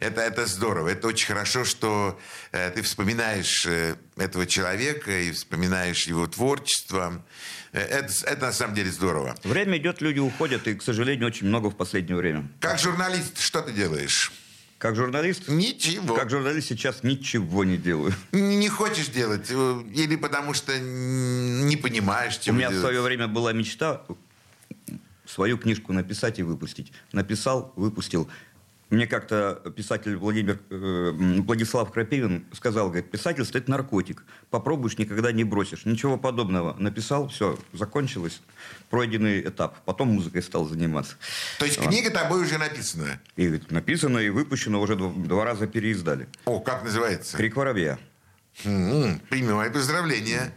Это, 0.00 0.22
это 0.22 0.46
здорово. 0.46 0.88
Это 0.88 1.08
очень 1.08 1.26
хорошо, 1.26 1.64
что 1.64 2.18
э, 2.52 2.70
ты 2.70 2.82
вспоминаешь 2.82 3.66
э, 3.66 3.96
этого 4.20 4.46
человека 4.46 5.10
и 5.20 5.32
вспоминаешь 5.32 6.06
его 6.06 6.26
творчество. 6.26 7.24
Э, 7.72 7.80
Это, 7.80 8.12
это 8.26 8.46
на 8.46 8.52
самом 8.52 8.74
деле 8.74 8.90
здорово. 8.90 9.34
Время 9.44 9.78
идет, 9.78 10.00
люди 10.02 10.18
уходят, 10.18 10.66
и, 10.68 10.74
к 10.74 10.82
сожалению, 10.82 11.26
очень 11.26 11.46
много 11.46 11.70
в 11.70 11.76
последнее 11.76 12.16
время. 12.16 12.48
Как 12.60 12.78
журналист, 12.78 13.38
что 13.40 13.62
ты 13.62 13.72
делаешь? 13.72 14.30
Как 14.78 14.96
журналист? 14.96 15.48
Ничего. 15.48 16.14
Как 16.14 16.30
журналист 16.30 16.68
сейчас 16.68 17.02
ничего 17.02 17.64
не 17.64 17.76
делаю. 17.76 18.14
Не 18.32 18.68
хочешь 18.68 19.08
делать? 19.08 19.46
э, 19.50 19.82
Или 19.94 20.16
потому 20.16 20.54
что 20.54 20.78
не 20.78 21.76
понимаешь, 21.76 22.38
У 22.38 22.42
чем 22.44 22.56
меня 22.56 22.68
в 22.68 22.72
делать? 22.72 22.86
свое 22.86 23.00
время 23.02 23.26
была 23.28 23.52
мечта 23.52 24.02
свою 25.26 25.58
книжку 25.58 25.92
написать 25.92 26.38
и 26.40 26.42
выпустить. 26.42 26.92
Написал, 27.12 27.72
выпустил. 27.76 28.28
Мне 28.90 29.06
как-то 29.06 29.62
писатель 29.76 30.16
Владимир, 30.16 30.58
э, 30.68 31.10
Владислав 31.14 31.92
Крапивин 31.92 32.44
сказал, 32.52 32.88
говорит, 32.88 33.08
писательство– 33.10 33.56
это 33.58 33.70
наркотик. 33.70 34.24
Попробуешь, 34.50 34.98
никогда 34.98 35.30
не 35.30 35.44
бросишь. 35.44 35.84
Ничего 35.84 36.18
подобного. 36.18 36.74
Написал, 36.76 37.28
все, 37.28 37.56
закончилось. 37.72 38.42
Пройденный 38.90 39.42
этап. 39.42 39.78
Потом 39.84 40.08
музыкой 40.08 40.42
стал 40.42 40.64
заниматься. 40.66 41.14
То 41.60 41.66
есть 41.66 41.80
книга 41.80 42.10
тобой 42.10 42.42
уже 42.42 42.58
написана? 42.58 43.20
И 43.36 43.46
говорит, 43.46 43.70
написано 43.70 44.18
и 44.18 44.28
выпущено, 44.28 44.80
уже 44.80 44.96
два, 44.96 45.10
два 45.10 45.44
раза 45.44 45.68
переиздали. 45.68 46.26
О, 46.44 46.58
как 46.58 46.82
называется? 46.82 47.36
«Крик 47.36 47.54
воробья». 47.54 47.96
М, 48.64 49.20
Прими 49.30 49.52
мои 49.52 49.70
поздравления. 49.70 50.52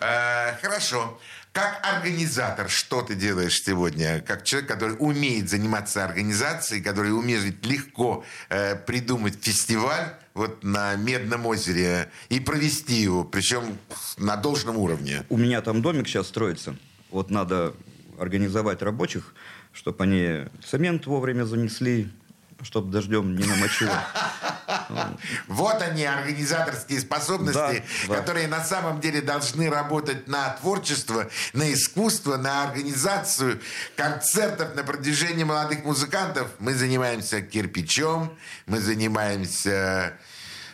Э, 0.00 0.56
Хорошо. 0.60 1.20
Как 1.56 1.80
организатор, 1.82 2.68
что 2.68 3.00
ты 3.00 3.14
делаешь 3.14 3.62
сегодня? 3.62 4.20
Как 4.20 4.44
человек, 4.44 4.68
который 4.68 4.94
умеет 4.98 5.48
заниматься 5.48 6.04
организацией, 6.04 6.82
который 6.82 7.16
умеет 7.18 7.64
легко 7.64 8.26
э, 8.50 8.76
придумать 8.76 9.42
фестиваль 9.42 10.16
вот 10.34 10.62
на 10.62 10.94
Медном 10.96 11.46
озере 11.46 12.10
и 12.28 12.40
провести 12.40 12.96
его, 12.96 13.24
причем 13.24 13.78
на 14.18 14.36
должном 14.36 14.76
уровне. 14.76 15.24
У 15.30 15.38
меня 15.38 15.62
там 15.62 15.80
домик 15.80 16.08
сейчас 16.08 16.26
строится. 16.28 16.76
Вот 17.10 17.30
надо 17.30 17.72
организовать 18.18 18.82
рабочих, 18.82 19.34
чтобы 19.72 20.04
они 20.04 20.44
цемент 20.62 21.06
вовремя 21.06 21.46
занесли, 21.46 22.12
чтобы 22.60 22.92
дождем 22.92 23.34
не 23.34 23.46
намочило. 23.46 24.04
Вот 25.48 25.80
они, 25.82 26.04
организаторские 26.04 27.00
способности, 27.00 27.54
Да, 27.54 27.74
да. 28.08 28.16
которые 28.16 28.48
на 28.48 28.64
самом 28.64 29.00
деле 29.00 29.20
должны 29.20 29.70
работать 29.70 30.28
на 30.28 30.50
творчество, 30.50 31.28
на 31.52 31.72
искусство, 31.72 32.36
на 32.36 32.64
организацию 32.64 33.60
концертов, 33.96 34.74
на 34.74 34.82
продвижение 34.84 35.44
молодых 35.44 35.84
музыкантов. 35.84 36.48
Мы 36.58 36.74
занимаемся 36.74 37.42
кирпичом, 37.42 38.36
мы 38.66 38.80
занимаемся 38.80 40.14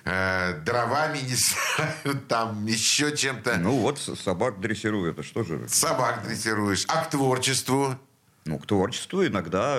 э, 0.04 0.54
дровами, 0.64 1.18
не 1.18 1.34
знаю, 2.04 2.20
там 2.28 2.66
еще 2.66 3.16
чем-то. 3.16 3.56
Ну 3.58 3.78
вот 3.78 3.98
собак 3.98 4.60
дрессирую, 4.60 5.12
это 5.12 5.22
что 5.22 5.44
же? 5.44 5.68
Собак 5.68 6.24
дрессируешь. 6.26 6.84
А 6.88 7.04
к 7.04 7.10
творчеству? 7.10 7.96
Ну, 8.44 8.58
к 8.58 8.66
творчеству 8.66 9.24
иногда 9.24 9.78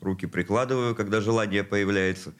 руки 0.00 0.26
прикладываю, 0.26 0.96
когда 0.96 1.20
желание 1.20 1.62
появляется. 1.62 2.32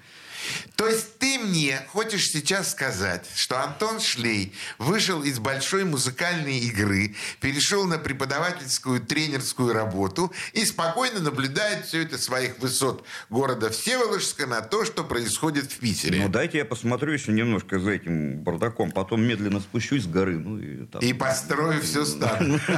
То 0.76 0.88
есть 0.88 1.18
ты 1.18 1.38
мне 1.38 1.80
хочешь 1.88 2.30
сейчас 2.30 2.72
сказать, 2.72 3.26
что 3.34 3.62
Антон 3.62 4.00
Шлей 4.00 4.52
вышел 4.78 5.22
из 5.22 5.38
большой 5.38 5.84
музыкальной 5.84 6.58
игры, 6.58 7.14
перешел 7.40 7.84
на 7.84 7.98
преподавательскую 7.98 9.00
тренерскую 9.00 9.72
работу 9.72 10.32
и 10.52 10.64
спокойно 10.64 11.20
наблюдает 11.20 11.86
все 11.86 12.02
это 12.02 12.18
своих 12.18 12.58
высот 12.58 13.04
города 13.30 13.70
Всеволожска 13.70 14.46
на 14.46 14.60
то, 14.60 14.84
что 14.84 15.04
происходит 15.04 15.70
в 15.70 15.78
Питере. 15.78 16.22
Ну, 16.22 16.28
дайте 16.28 16.58
я 16.58 16.64
посмотрю 16.64 17.12
еще 17.12 17.32
немножко 17.32 17.78
за 17.78 17.92
этим 17.92 18.40
бардаком, 18.40 18.90
потом 18.90 19.22
медленно 19.22 19.60
спущусь 19.60 20.04
с 20.04 20.06
горы. 20.06 20.38
Ну, 20.38 20.58
и 20.58 20.86
там... 20.86 21.02
И 21.02 21.12
построю 21.12 21.80
все 21.82 22.04
стадо. 22.04 22.60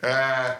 Э, 0.00 0.56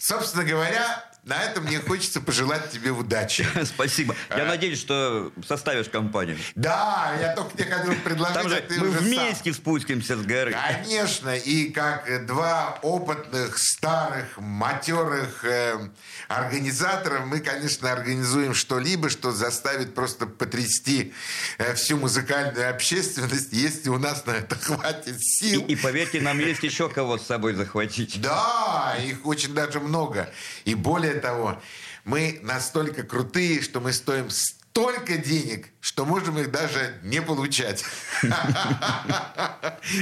Собственно 0.00 0.44
говоря, 0.44 1.04
на 1.24 1.42
этом 1.42 1.64
мне 1.64 1.78
хочется 1.78 2.20
пожелать 2.20 2.70
тебе 2.70 2.90
удачи. 2.90 3.46
Спасибо. 3.64 4.14
Я 4.34 4.46
надеюсь, 4.46 4.78
что 4.80 5.32
составишь 5.46 5.88
компанию. 5.88 6.38
Да, 6.54 7.14
я 7.20 7.34
только 7.34 7.56
тебе 7.56 7.70
хотел 7.70 7.94
предложить, 8.02 8.34
Там 8.34 8.46
а 8.46 8.48
же 8.48 8.64
мы 8.78 8.88
вместе 8.90 9.52
спустимся 9.52 10.16
с 10.16 10.22
горы. 10.22 10.54
Конечно, 10.54 11.36
и 11.36 11.70
как 11.70 12.26
два 12.26 12.78
опытных, 12.82 13.58
старых, 13.58 14.38
матерых 14.38 15.44
э, 15.44 15.90
организаторов 16.28 17.26
мы, 17.26 17.40
конечно, 17.40 17.92
организуем 17.92 18.54
что-либо, 18.54 19.10
что 19.10 19.32
заставит 19.32 19.94
просто 19.94 20.26
потрясти 20.26 21.12
э, 21.58 21.74
всю 21.74 21.98
музыкальную 21.98 22.70
общественность, 22.70 23.52
если 23.52 23.90
у 23.90 23.98
нас 23.98 24.24
на 24.26 24.32
это 24.32 24.54
хватит 24.60 25.16
И, 25.16 25.22
сил. 25.22 25.64
и 25.66 25.76
поверьте, 25.76 26.20
нам 26.20 26.38
есть 26.38 26.62
еще 26.62 26.88
кого 26.88 27.18
с 27.18 27.26
собой 27.26 27.54
захватить. 27.54 28.20
Да, 28.20 28.96
их 29.04 29.26
очень 29.26 29.54
даже 29.54 29.80
много. 29.80 30.30
И 30.64 30.74
более 30.74 31.09
того, 31.14 31.60
мы 32.04 32.38
настолько 32.42 33.02
крутые, 33.02 33.62
что 33.62 33.80
мы 33.80 33.92
стоим 33.92 34.30
столько 34.72 35.16
денег, 35.16 35.66
что 35.80 36.04
можем 36.04 36.38
их 36.38 36.52
даже 36.52 36.94
не 37.02 37.20
получать. 37.20 37.84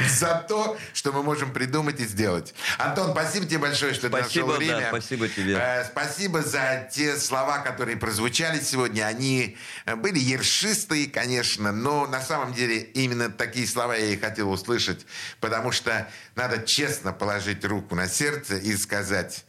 За 0.08 0.44
то, 0.46 0.76
что 0.92 1.12
мы 1.12 1.22
можем 1.22 1.52
придумать 1.52 2.00
и 2.00 2.04
сделать. 2.04 2.54
Антон, 2.76 3.12
спасибо 3.12 3.46
тебе 3.46 3.58
большое, 3.58 3.94
что 3.94 4.10
ты 4.10 4.16
нашел 4.16 4.46
время. 4.48 4.88
спасибо 4.88 5.28
тебе. 5.28 5.54
Э, 5.54 5.84
Спасибо 5.84 6.42
за 6.42 6.88
те 6.92 7.16
слова, 7.16 7.58
которые 7.58 7.96
прозвучали 7.96 8.60
сегодня. 8.60 9.04
Они 9.06 9.56
э, 9.86 9.96
были 9.96 10.18
ершистые, 10.18 11.08
конечно, 11.08 11.72
но 11.72 12.06
на 12.06 12.20
самом 12.20 12.52
деле 12.52 12.80
именно 12.80 13.30
такие 13.30 13.66
слова 13.66 13.96
я 13.96 14.06
и 14.06 14.16
хотел 14.18 14.50
услышать, 14.50 15.06
потому 15.40 15.72
что 15.72 16.08
надо 16.34 16.62
честно 16.64 17.12
положить 17.12 17.64
руку 17.64 17.94
на 17.94 18.06
сердце 18.06 18.56
и 18.56 18.76
сказать, 18.76 19.44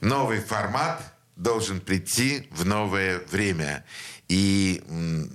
новый 0.00 0.40
формат 0.40 1.02
должен 1.36 1.80
прийти 1.80 2.48
в 2.50 2.64
новое 2.66 3.20
время. 3.30 3.84
И 4.28 4.84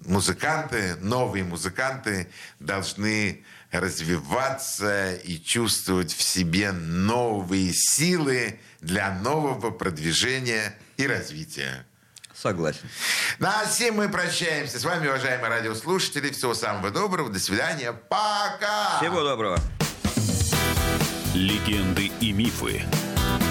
музыканты, 0.05 0.95
новые 1.01 1.43
музыканты 1.43 2.29
должны 2.59 3.43
развиваться 3.71 5.15
и 5.15 5.37
чувствовать 5.37 6.13
в 6.13 6.21
себе 6.21 6.71
новые 6.71 7.73
силы 7.73 8.59
для 8.79 9.11
нового 9.11 9.71
продвижения 9.71 10.77
и 10.95 11.07
развития. 11.07 11.85
Согласен. 12.33 12.87
На 13.39 13.65
всем 13.65 13.95
мы 13.95 14.07
прощаемся. 14.07 14.79
С 14.79 14.83
вами, 14.83 15.07
уважаемые 15.07 15.49
радиослушатели. 15.49 16.29
Всего 16.31 16.53
самого 16.53 16.91
доброго. 16.91 17.29
До 17.29 17.39
свидания. 17.39 17.91
Пока! 17.91 18.99
Всего 18.99 19.23
доброго. 19.23 19.59
Легенды 21.33 22.11
и 22.21 22.31
мифы 22.31 22.83